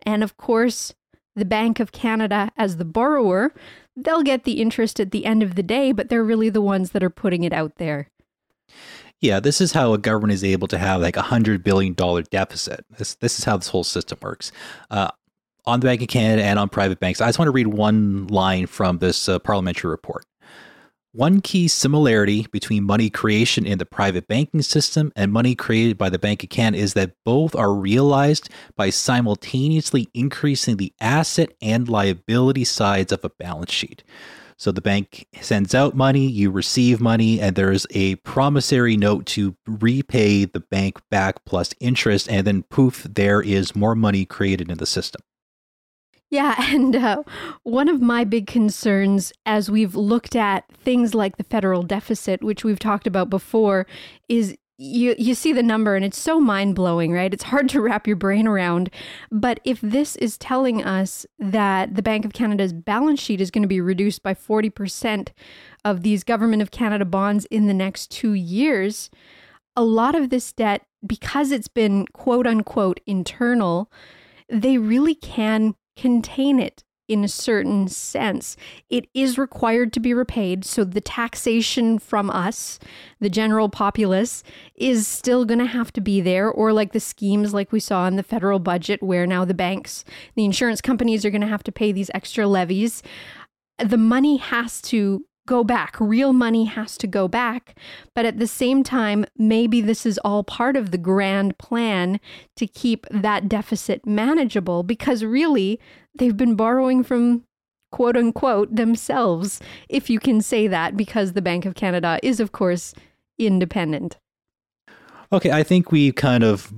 And 0.03 0.23
of 0.23 0.35
course, 0.35 0.95
the 1.35 1.45
Bank 1.45 1.79
of 1.79 1.91
Canada, 1.91 2.51
as 2.57 2.77
the 2.77 2.85
borrower, 2.85 3.53
they'll 3.95 4.23
get 4.23 4.43
the 4.43 4.59
interest 4.59 4.99
at 4.99 5.11
the 5.11 5.27
end 5.27 5.43
of 5.43 5.53
the 5.53 5.61
day, 5.61 5.91
but 5.91 6.09
they're 6.09 6.23
really 6.23 6.49
the 6.49 6.61
ones 6.61 6.93
that 6.93 7.03
are 7.03 7.11
putting 7.11 7.43
it 7.43 7.53
out 7.53 7.75
there. 7.75 8.09
Yeah, 9.21 9.41
this 9.41 9.59
is 9.59 9.73
how 9.73 9.93
a 9.93 9.97
government 9.97 10.33
is 10.33 10.43
able 10.43 10.67
to 10.69 10.77
have 10.77 11.01
like 11.01 11.17
a 11.17 11.21
hundred 11.21 11.63
billion 11.63 11.93
dollar 11.93 12.23
deficit. 12.23 12.85
This 12.97 13.15
this 13.15 13.37
is 13.37 13.45
how 13.45 13.57
this 13.57 13.67
whole 13.67 13.83
system 13.83 14.17
works. 14.21 14.51
Uh, 14.89 15.09
on 15.65 15.81
the 15.81 15.85
Bank 15.85 16.01
of 16.01 16.07
Canada 16.07 16.43
and 16.43 16.57
on 16.57 16.69
private 16.69 16.99
banks, 16.99 17.21
I 17.21 17.27
just 17.27 17.37
want 17.37 17.47
to 17.47 17.53
read 17.53 17.67
one 17.67 18.27
line 18.27 18.65
from 18.65 18.99
this 18.99 19.27
uh, 19.27 19.39
parliamentary 19.39 19.91
report. 19.91 20.25
One 21.11 21.41
key 21.41 21.67
similarity 21.67 22.45
between 22.51 22.83
money 22.83 23.09
creation 23.09 23.65
in 23.65 23.77
the 23.79 23.85
private 23.85 24.27
banking 24.27 24.61
system 24.61 25.11
and 25.15 25.33
money 25.33 25.55
created 25.55 25.97
by 25.97 26.09
the 26.09 26.19
Bank 26.19 26.43
of 26.43 26.49
Canada 26.49 26.81
is 26.81 26.93
that 26.93 27.15
both 27.25 27.55
are 27.55 27.73
realized 27.73 28.49
by 28.75 28.91
simultaneously 28.91 30.07
increasing 30.13 30.77
the 30.77 30.93
asset 31.01 31.49
and 31.61 31.89
liability 31.89 32.63
sides 32.63 33.11
of 33.11 33.25
a 33.25 33.29
balance 33.29 33.71
sheet. 33.71 34.03
So 34.59 34.73
the 34.73 34.81
bank 34.81 35.25
sends 35.39 35.73
out 35.73 35.95
money, 35.95 36.27
you 36.27 36.51
receive 36.51 36.99
money, 36.99 37.39
and 37.39 37.55
there's 37.55 37.87
a 37.91 38.15
promissory 38.17 38.97
note 38.97 39.25
to 39.27 39.55
repay 39.65 40.43
the 40.43 40.59
bank 40.59 40.99
back 41.09 41.45
plus 41.45 41.73
interest. 41.79 42.29
And 42.29 42.45
then 42.45 42.63
poof, 42.63 43.07
there 43.09 43.41
is 43.41 43.73
more 43.73 43.95
money 43.95 44.25
created 44.25 44.69
in 44.69 44.77
the 44.77 44.85
system. 44.85 45.21
Yeah, 46.29 46.55
and 46.73 46.93
uh, 46.93 47.23
one 47.63 47.87
of 47.87 48.01
my 48.01 48.25
big 48.25 48.47
concerns 48.47 49.31
as 49.45 49.71
we've 49.71 49.95
looked 49.95 50.35
at 50.35 50.65
things 50.73 51.15
like 51.15 51.37
the 51.37 51.45
federal 51.45 51.81
deficit, 51.81 52.43
which 52.43 52.65
we've 52.65 52.79
talked 52.79 53.07
about 53.07 53.29
before, 53.29 53.87
is 54.27 54.57
you 54.81 55.13
you 55.17 55.35
see 55.35 55.51
the 55.51 55.61
number 55.61 55.95
and 55.95 56.05
it's 56.05 56.17
so 56.17 56.39
mind-blowing, 56.39 57.11
right? 57.11 57.33
It's 57.33 57.43
hard 57.43 57.67
to 57.69 57.81
wrap 57.81 58.07
your 58.07 58.15
brain 58.15 58.47
around. 58.47 58.89
But 59.29 59.59
if 59.65 59.81
this 59.81 60.15
is 60.15 60.37
telling 60.37 60.83
us 60.83 61.25
that 61.37 61.95
the 61.95 62.01
Bank 62.01 62.23
of 62.23 62.31
Canada's 62.31 62.71
balance 62.71 63.19
sheet 63.19 63.41
is 63.41 63.51
going 63.51 63.63
to 63.63 63.67
be 63.67 63.81
reduced 63.81 64.23
by 64.23 64.33
40% 64.33 65.29
of 65.83 66.01
these 66.03 66.23
government 66.23 66.61
of 66.61 66.71
Canada 66.71 67.03
bonds 67.03 67.45
in 67.45 67.67
the 67.67 67.73
next 67.73 68.09
2 68.11 68.33
years, 68.33 69.09
a 69.75 69.83
lot 69.83 70.15
of 70.15 70.29
this 70.29 70.53
debt 70.53 70.83
because 71.05 71.51
it's 71.51 71.67
been 71.67 72.05
quote 72.13 72.47
unquote 72.47 73.01
internal, 73.05 73.91
they 74.47 74.77
really 74.77 75.15
can 75.15 75.75
contain 75.97 76.57
it 76.57 76.85
in 77.09 77.23
a 77.23 77.27
certain 77.27 77.87
sense. 77.87 78.55
It 78.89 79.07
is 79.13 79.37
required 79.37 79.91
to 79.93 79.99
be 79.99 80.13
repaid. 80.13 80.63
So 80.63 80.83
the 80.85 81.01
taxation 81.01 81.99
from 81.99 82.29
us, 82.29 82.79
the 83.19 83.29
general 83.29 83.67
populace, 83.67 84.43
is 84.75 85.07
still 85.07 85.43
going 85.43 85.59
to 85.59 85.65
have 85.65 85.91
to 85.93 86.01
be 86.01 86.21
there. 86.21 86.49
Or 86.49 86.71
like 86.71 86.93
the 86.93 86.99
schemes 86.99 87.53
like 87.53 87.71
we 87.71 87.79
saw 87.79 88.07
in 88.07 88.15
the 88.15 88.23
federal 88.23 88.59
budget, 88.59 89.03
where 89.03 89.27
now 89.27 89.43
the 89.43 89.53
banks, 89.53 90.05
the 90.35 90.45
insurance 90.45 90.79
companies 90.79 91.25
are 91.25 91.31
going 91.31 91.41
to 91.41 91.47
have 91.47 91.63
to 91.63 91.71
pay 91.71 91.91
these 91.91 92.11
extra 92.13 92.47
levies. 92.47 93.03
The 93.79 93.97
money 93.97 94.37
has 94.37 94.81
to 94.83 95.25
go 95.49 95.63
back. 95.63 95.99
Real 95.99 96.31
money 96.31 96.65
has 96.65 96.95
to 96.99 97.07
go 97.07 97.27
back. 97.27 97.75
But 98.13 98.25
at 98.25 98.37
the 98.37 98.45
same 98.45 98.83
time, 98.83 99.25
maybe 99.35 99.81
this 99.81 100.05
is 100.05 100.19
all 100.19 100.43
part 100.43 100.77
of 100.77 100.91
the 100.91 100.97
grand 100.97 101.57
plan 101.57 102.19
to 102.55 102.67
keep 102.67 103.07
that 103.09 103.49
deficit 103.49 104.05
manageable 104.05 104.83
because 104.83 105.23
really 105.23 105.79
they've 106.19 106.37
been 106.37 106.55
borrowing 106.55 107.03
from 107.03 107.43
quote 107.91 108.15
unquote 108.15 108.75
themselves, 108.75 109.59
if 109.87 110.09
you 110.09 110.19
can 110.19 110.41
say 110.41 110.67
that, 110.67 110.95
because 110.95 111.33
the 111.33 111.41
Bank 111.41 111.65
of 111.65 111.75
Canada 111.75 112.19
is, 112.21 112.39
of 112.39 112.51
course, 112.51 112.93
independent. 113.37 114.17
Okay, 115.31 115.51
I 115.51 115.63
think 115.63 115.91
we 115.91 116.11
kind 116.11 116.43
of 116.43 116.71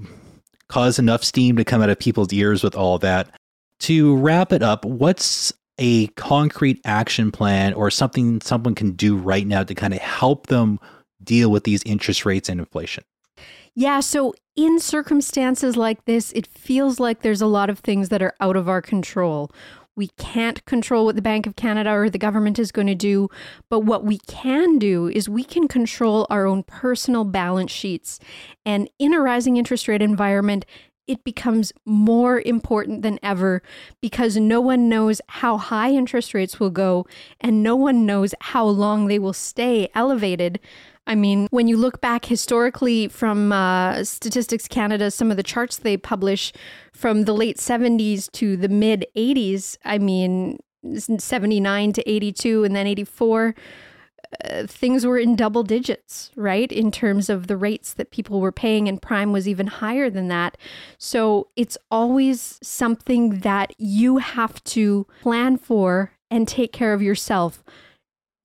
caused 0.68 1.00
enough 1.00 1.24
steam 1.24 1.58
to 1.58 1.66
come 1.66 1.82
out 1.82 1.90
of 1.90 2.00
people's 2.00 2.32
ears 2.32 2.64
with 2.64 2.76
all 2.76 2.98
that. 3.00 3.30
To 3.80 4.16
wrap 4.16 4.54
it 4.54 4.62
up, 4.62 4.86
what's 4.86 5.54
a 5.78 6.08
concrete 6.10 6.80
action 6.86 7.32
plan 7.32 7.74
or 7.74 7.90
something 7.90 8.40
someone 8.42 8.76
can 8.76 8.92
do 8.92 9.18
right 9.18 9.48
now 9.48 9.64
to 9.64 9.74
kind 9.74 9.94
of 9.94 10.00
help 10.00 10.48
them 10.48 10.80
deal 11.24 11.50
with 11.50 11.64
these 11.64 11.84
interest 11.84 12.26
rates 12.26 12.50
and 12.50 12.60
inflation? 12.60 13.04
Yeah, 13.76 14.02
so 14.02 14.34
in 14.56 14.80
circumstances 14.80 15.78
like 15.78 16.06
this, 16.06 16.32
it 16.34 16.48
feels 16.48 17.00
like 17.00 17.22
there's 17.22 17.42
a 17.42 17.48
lot 17.48 17.70
of 17.70 17.80
things 17.80 18.10
that 18.10 18.22
are 18.22 18.34
out 18.42 18.58
of 18.58 18.68
our 18.68 18.82
control. 18.82 19.50
We 19.96 20.08
can't 20.18 20.64
control 20.66 21.06
what 21.06 21.16
the 21.16 21.22
Bank 21.22 21.46
of 21.48 21.56
Canada 21.56 21.92
or 21.92 22.10
the 22.10 22.18
government 22.18 22.60
is 22.60 22.72
going 22.72 22.88
to 22.88 22.96
do, 22.96 23.30
but 23.70 23.82
what 23.82 24.04
we 24.04 24.18
can 24.20 24.80
do 24.80 25.08
is 25.08 25.30
we 25.30 25.44
can 25.44 25.68
control 25.68 26.28
our 26.30 26.46
own 26.46 26.64
personal 26.64 27.24
balance 27.24 27.72
sheets. 27.72 28.20
And 28.66 28.90
in 29.00 29.14
a 29.14 29.22
rising 29.22 29.58
interest 29.58 29.88
rate 29.88 30.02
environment, 30.02 30.66
it 31.08 31.24
becomes 31.24 31.74
more 31.86 32.42
important 32.42 33.02
than 33.02 33.20
ever 33.22 33.62
because 34.02 34.38
no 34.38 34.62
one 34.62 34.88
knows 34.88 35.20
how 35.28 35.58
high 35.58 35.92
interest 35.92 36.34
rates 36.34 36.60
will 36.60 36.70
go 36.70 37.06
and 37.42 37.64
no 37.64 37.76
one 37.76 38.06
knows 38.06 38.34
how 38.40 38.66
long 38.66 39.08
they 39.08 39.20
will 39.20 39.34
stay 39.34 39.90
elevated. 39.94 40.60
I 41.08 41.16
mean, 41.16 41.48
when 41.52 41.68
you 41.68 41.78
look 41.78 42.00
back 42.00 42.26
historically 42.26 43.08
from 43.08 43.52
uh, 43.52 44.04
Statistics 44.04 44.68
Canada, 44.68 45.12
some 45.12 45.32
of 45.32 45.38
the 45.38 45.44
charts 45.44 45.78
they 45.78 45.98
publish 45.98 46.54
from 46.94 47.24
the 47.26 47.34
late 47.34 47.58
70s 47.58 48.32
to 48.34 48.56
the 48.56 48.70
mid 48.70 49.06
80s, 49.16 49.78
I 49.84 49.98
mean, 49.98 50.60
79 50.96 51.94
to 51.94 52.10
82 52.10 52.64
and 52.64 52.76
then 52.76 52.88
84 52.88 53.56
uh, 54.44 54.66
things 54.66 55.06
were 55.06 55.18
in 55.18 55.36
double 55.36 55.64
digits, 55.64 56.32
right? 56.36 56.72
In 56.72 56.92
terms 56.92 57.30
of 57.30 57.48
the 57.48 57.58
rates 57.58 57.94
that 57.94 58.12
people 58.12 58.40
were 58.40 58.52
paying, 58.52 58.88
and 58.88 59.02
prime 59.02 59.32
was 59.32 59.48
even 59.48 59.68
higher 59.68 60.10
than 60.10 60.28
that. 60.30 60.58
So 60.98 61.50
it's 61.56 61.78
always 61.90 62.60
something 62.64 63.40
that 63.40 63.74
you 63.78 64.18
have 64.18 64.64
to 64.66 65.06
plan 65.22 65.58
for 65.58 66.14
and 66.30 66.48
take 66.48 66.72
care 66.72 66.94
of 66.94 67.02
yourself. 67.02 67.64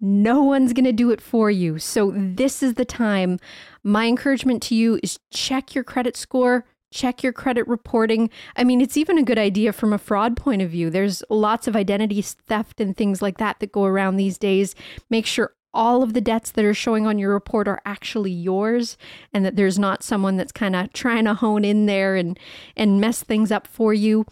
No 0.00 0.42
one's 0.42 0.72
going 0.72 0.84
to 0.84 0.92
do 0.92 1.10
it 1.10 1.20
for 1.20 1.50
you. 1.50 1.78
So 1.78 2.12
this 2.14 2.62
is 2.62 2.74
the 2.74 2.84
time. 2.84 3.38
My 3.82 4.06
encouragement 4.06 4.62
to 4.64 4.74
you 4.74 5.00
is 5.02 5.18
check 5.32 5.74
your 5.74 5.84
credit 5.84 6.16
score, 6.16 6.66
check 6.92 7.22
your 7.22 7.32
credit 7.32 7.66
reporting. 7.66 8.30
I 8.56 8.64
mean, 8.64 8.80
it's 8.80 8.96
even 8.96 9.18
a 9.18 9.22
good 9.22 9.38
idea 9.38 9.72
from 9.72 9.92
a 9.92 9.98
fraud 9.98 10.36
point 10.36 10.62
of 10.62 10.70
view. 10.70 10.90
There's 10.90 11.22
lots 11.30 11.66
of 11.66 11.76
identity 11.76 12.20
theft 12.20 12.80
and 12.80 12.96
things 12.96 13.22
like 13.22 13.38
that 13.38 13.60
that 13.60 13.72
go 13.72 13.84
around 13.84 14.16
these 14.16 14.38
days. 14.38 14.74
Make 15.08 15.26
sure 15.26 15.52
all 15.72 16.02
of 16.02 16.14
the 16.14 16.22
debts 16.22 16.50
that 16.52 16.64
are 16.64 16.74
showing 16.74 17.06
on 17.06 17.18
your 17.18 17.32
report 17.32 17.68
are 17.68 17.82
actually 17.84 18.30
yours 18.30 18.96
and 19.32 19.44
that 19.44 19.56
there's 19.56 19.78
not 19.78 20.02
someone 20.02 20.36
that's 20.36 20.52
kind 20.52 20.74
of 20.74 20.92
trying 20.94 21.26
to 21.26 21.34
hone 21.34 21.64
in 21.64 21.84
there 21.84 22.16
and 22.16 22.38
and 22.76 22.98
mess 22.98 23.22
things 23.22 23.52
up 23.52 23.66
for 23.66 23.92
you 23.92 24.24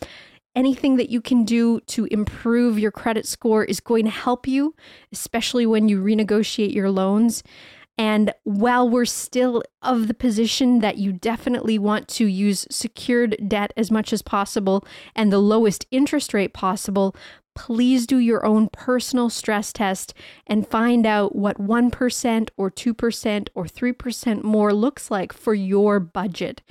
anything 0.55 0.97
that 0.97 1.11
you 1.11 1.21
can 1.21 1.45
do 1.45 1.81
to 1.81 2.07
improve 2.07 2.79
your 2.79 2.91
credit 2.91 3.27
score 3.27 3.65
is 3.65 3.81
going 3.81 4.05
to 4.05 4.11
help 4.11 4.47
you, 4.47 4.75
especially 5.13 5.67
when 5.67 5.89
you 5.89 6.03
renegotiate 6.03 6.75
your 6.75 6.91
loans. 6.91 7.43
And 7.97 8.33
while 8.43 8.89
we're 8.89 9.05
still 9.05 9.63
of 9.83 10.09
the 10.09 10.15
position 10.15 10.81
that 10.81 10.99
you 10.99 11.13
definitely 11.13 11.79
want 11.79 12.09
to 12.09 12.27
use 12.27 12.67
secured 12.71 13.37
debt 13.47 13.73
as 13.77 13.91
much 13.91 14.13
as 14.13 14.21
possible 14.21 14.85
and 15.15 15.33
the 15.33 15.39
lowest 15.39 15.87
interest 15.93 16.35
rate 16.35 16.53
possible, 16.53 17.15
please 17.55 18.07
do 18.07 18.19
your 18.19 18.45
own 18.45 18.69
personal 18.69 19.31
stress 19.31 19.73
test 19.73 20.13
and 20.47 20.67
find 20.67 21.07
out 21.07 21.35
what 21.35 21.59
1% 21.59 22.49
or 22.57 22.71
2% 22.71 23.49
or 23.55 23.65
3% 23.65 24.43
more 24.43 24.73
looks 24.73 25.11
like 25.11 25.33
for 25.33 25.55
your 25.55 26.01
budget. 26.01 26.63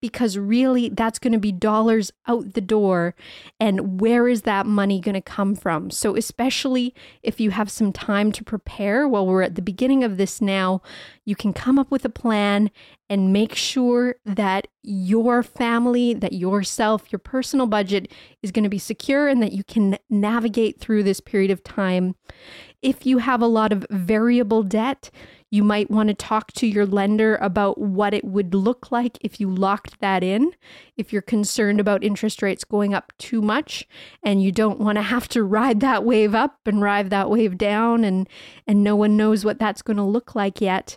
Because 0.00 0.36
really, 0.36 0.88
that's 0.88 1.18
going 1.18 1.32
to 1.32 1.38
be 1.38 1.52
dollars 1.52 2.12
out 2.26 2.54
the 2.54 2.60
door. 2.60 3.14
And 3.60 4.00
where 4.00 4.26
is 4.26 4.42
that 4.42 4.66
money 4.66 5.00
going 5.00 5.14
to 5.14 5.20
come 5.20 5.54
from? 5.54 5.90
So, 5.90 6.16
especially 6.16 6.94
if 7.22 7.40
you 7.40 7.52
have 7.52 7.70
some 7.70 7.92
time 7.92 8.32
to 8.32 8.42
prepare 8.44 9.06
while 9.06 9.26
we're 9.26 9.42
at 9.42 9.54
the 9.54 9.62
beginning 9.62 10.02
of 10.02 10.16
this 10.16 10.40
now, 10.40 10.82
you 11.24 11.36
can 11.36 11.52
come 11.52 11.78
up 11.78 11.90
with 11.90 12.04
a 12.04 12.10
plan 12.10 12.70
and 13.12 13.30
make 13.30 13.54
sure 13.54 14.14
that 14.24 14.68
your 14.82 15.42
family, 15.42 16.14
that 16.14 16.32
yourself, 16.32 17.12
your 17.12 17.18
personal 17.18 17.66
budget 17.66 18.10
is 18.42 18.50
going 18.50 18.62
to 18.62 18.70
be 18.70 18.78
secure 18.78 19.28
and 19.28 19.42
that 19.42 19.52
you 19.52 19.62
can 19.62 19.98
navigate 20.08 20.80
through 20.80 21.02
this 21.02 21.20
period 21.20 21.50
of 21.50 21.62
time. 21.62 22.14
If 22.80 23.04
you 23.04 23.18
have 23.18 23.42
a 23.42 23.46
lot 23.46 23.70
of 23.70 23.84
variable 23.90 24.62
debt, 24.62 25.10
you 25.50 25.62
might 25.62 25.90
want 25.90 26.08
to 26.08 26.14
talk 26.14 26.52
to 26.54 26.66
your 26.66 26.86
lender 26.86 27.36
about 27.36 27.76
what 27.76 28.14
it 28.14 28.24
would 28.24 28.54
look 28.54 28.90
like 28.90 29.18
if 29.20 29.38
you 29.38 29.54
locked 29.54 30.00
that 30.00 30.24
in. 30.24 30.52
If 30.96 31.12
you're 31.12 31.20
concerned 31.20 31.78
about 31.78 32.02
interest 32.02 32.40
rates 32.40 32.64
going 32.64 32.94
up 32.94 33.12
too 33.18 33.42
much 33.42 33.86
and 34.22 34.42
you 34.42 34.50
don't 34.50 34.80
want 34.80 34.96
to 34.96 35.02
have 35.02 35.28
to 35.28 35.44
ride 35.44 35.80
that 35.80 36.02
wave 36.02 36.34
up 36.34 36.60
and 36.64 36.80
ride 36.80 37.10
that 37.10 37.28
wave 37.28 37.58
down 37.58 38.02
and 38.02 38.26
and 38.66 38.82
no 38.82 38.96
one 38.96 39.18
knows 39.18 39.44
what 39.44 39.58
that's 39.58 39.82
going 39.82 39.98
to 39.98 40.02
look 40.02 40.34
like 40.34 40.62
yet, 40.62 40.96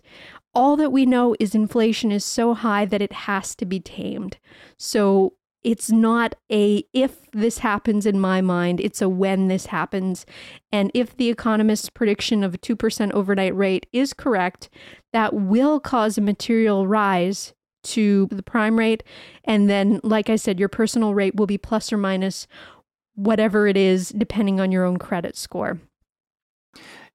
all 0.56 0.78
that 0.78 0.92
we 0.92 1.06
know 1.06 1.36
is 1.40 1.54
inflation 1.54 2.12
is 2.12 2.24
so 2.24 2.54
high 2.54 2.86
that 2.86 3.02
it 3.02 3.12
has 3.12 3.54
to 3.56 3.66
be 3.66 3.80
tamed. 3.80 4.38
So 4.78 5.34
it's 5.64 5.92
not 5.92 6.36
a 6.52 6.86
if 6.94 7.30
this 7.32 7.58
happens 7.58 8.06
in 8.06 8.20
my 8.20 8.40
mind, 8.40 8.80
it's 8.80 9.02
a 9.02 9.10
when 9.10 9.48
this 9.48 9.66
happens. 9.66 10.26
And 10.72 10.92
if 10.94 11.18
the 11.18 11.30
economist's 11.30 11.90
prediction 11.90 12.44
of 12.44 12.54
a 12.54 12.58
2% 12.58 13.12
overnight 13.12 13.56
rate 13.56 13.88
is 13.92 14.14
correct, 14.14 14.70
that 15.12 15.34
will 15.34 15.80
cause 15.80 16.18
a 16.18 16.22
material 16.22 16.88
rise 16.88 17.54
to 17.84 18.28
the 18.32 18.44
prime 18.44 18.78
rate. 18.78 19.04
And 19.44 19.70
then, 19.70 20.00
like 20.04 20.30
I 20.30 20.36
said, 20.36 20.60
your 20.60 20.70
personal 20.70 21.14
rate 21.14 21.36
will 21.36 21.48
be 21.48 21.58
plus 21.58 21.92
or 21.92 21.98
minus 21.98 22.48
whatever 23.16 23.68
it 23.68 23.78
is, 23.78 24.10
depending 24.10 24.60
on 24.60 24.72
your 24.72 24.86
own 24.86 24.98
credit 24.98 25.36
score. 25.36 25.80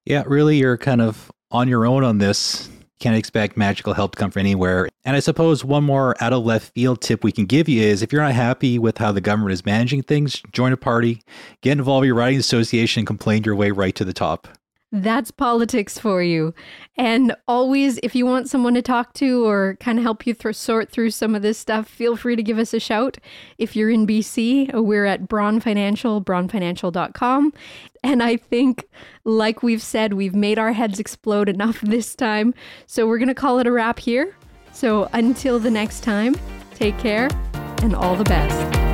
Yeah, 0.05 0.23
really, 0.25 0.57
you're 0.57 0.77
kind 0.77 1.01
of 1.01 1.31
on 1.51 1.67
your 1.67 1.85
own 1.85 2.03
on 2.03 2.17
this 2.17 2.69
can't 3.01 3.17
expect 3.17 3.57
magical 3.57 3.93
help 3.93 4.13
to 4.13 4.19
come 4.19 4.31
from 4.31 4.41
anywhere. 4.41 4.87
And 5.03 5.15
I 5.15 5.19
suppose 5.19 5.65
one 5.65 5.83
more 5.83 6.15
out 6.21 6.31
of 6.31 6.45
left 6.45 6.73
field 6.73 7.01
tip 7.01 7.23
we 7.23 7.31
can 7.31 7.45
give 7.45 7.67
you 7.67 7.81
is 7.81 8.01
if 8.01 8.13
you're 8.13 8.21
not 8.21 8.33
happy 8.33 8.79
with 8.79 8.99
how 8.99 9.11
the 9.11 9.19
government 9.19 9.51
is 9.51 9.65
managing 9.65 10.03
things, 10.03 10.41
join 10.51 10.71
a 10.71 10.77
party, 10.77 11.21
get 11.61 11.73
involved 11.73 12.03
in 12.03 12.07
your 12.07 12.15
riding 12.15 12.39
association, 12.39 13.01
and 13.01 13.07
complain 13.07 13.43
your 13.43 13.55
way 13.55 13.71
right 13.71 13.95
to 13.95 14.05
the 14.05 14.13
top. 14.13 14.47
That's 14.91 15.31
politics 15.31 15.97
for 15.97 16.21
you. 16.21 16.53
And 16.97 17.33
always, 17.47 17.97
if 18.03 18.13
you 18.13 18.25
want 18.25 18.49
someone 18.49 18.73
to 18.73 18.81
talk 18.81 19.13
to 19.15 19.45
or 19.45 19.77
kind 19.79 19.97
of 19.97 20.03
help 20.03 20.27
you 20.27 20.33
th- 20.33 20.55
sort 20.55 20.89
through 20.89 21.11
some 21.11 21.33
of 21.33 21.41
this 21.41 21.57
stuff, 21.57 21.87
feel 21.87 22.17
free 22.17 22.35
to 22.35 22.43
give 22.43 22.59
us 22.59 22.73
a 22.73 22.79
shout. 22.79 23.17
If 23.57 23.73
you're 23.75 23.89
in 23.89 24.05
BC, 24.05 24.73
we're 24.73 25.05
at 25.05 25.29
Braun 25.29 25.61
Financial, 25.61 26.21
braunfinancial.com. 26.21 27.53
And 28.03 28.21
I 28.21 28.35
think, 28.35 28.85
like 29.23 29.63
we've 29.63 29.81
said, 29.81 30.13
we've 30.13 30.35
made 30.35 30.59
our 30.59 30.73
heads 30.73 30.99
explode 30.99 31.47
enough 31.47 31.79
this 31.83 32.13
time. 32.13 32.53
So 32.85 33.07
we're 33.07 33.19
going 33.19 33.29
to 33.29 33.33
call 33.35 33.59
it 33.59 33.67
a 33.67 33.71
wrap 33.71 33.97
here. 33.99 34.35
So 34.73 35.09
until 35.13 35.57
the 35.59 35.71
next 35.71 36.01
time, 36.03 36.35
take 36.75 36.97
care 36.97 37.29
and 37.81 37.95
all 37.95 38.15
the 38.15 38.25
best. 38.25 38.90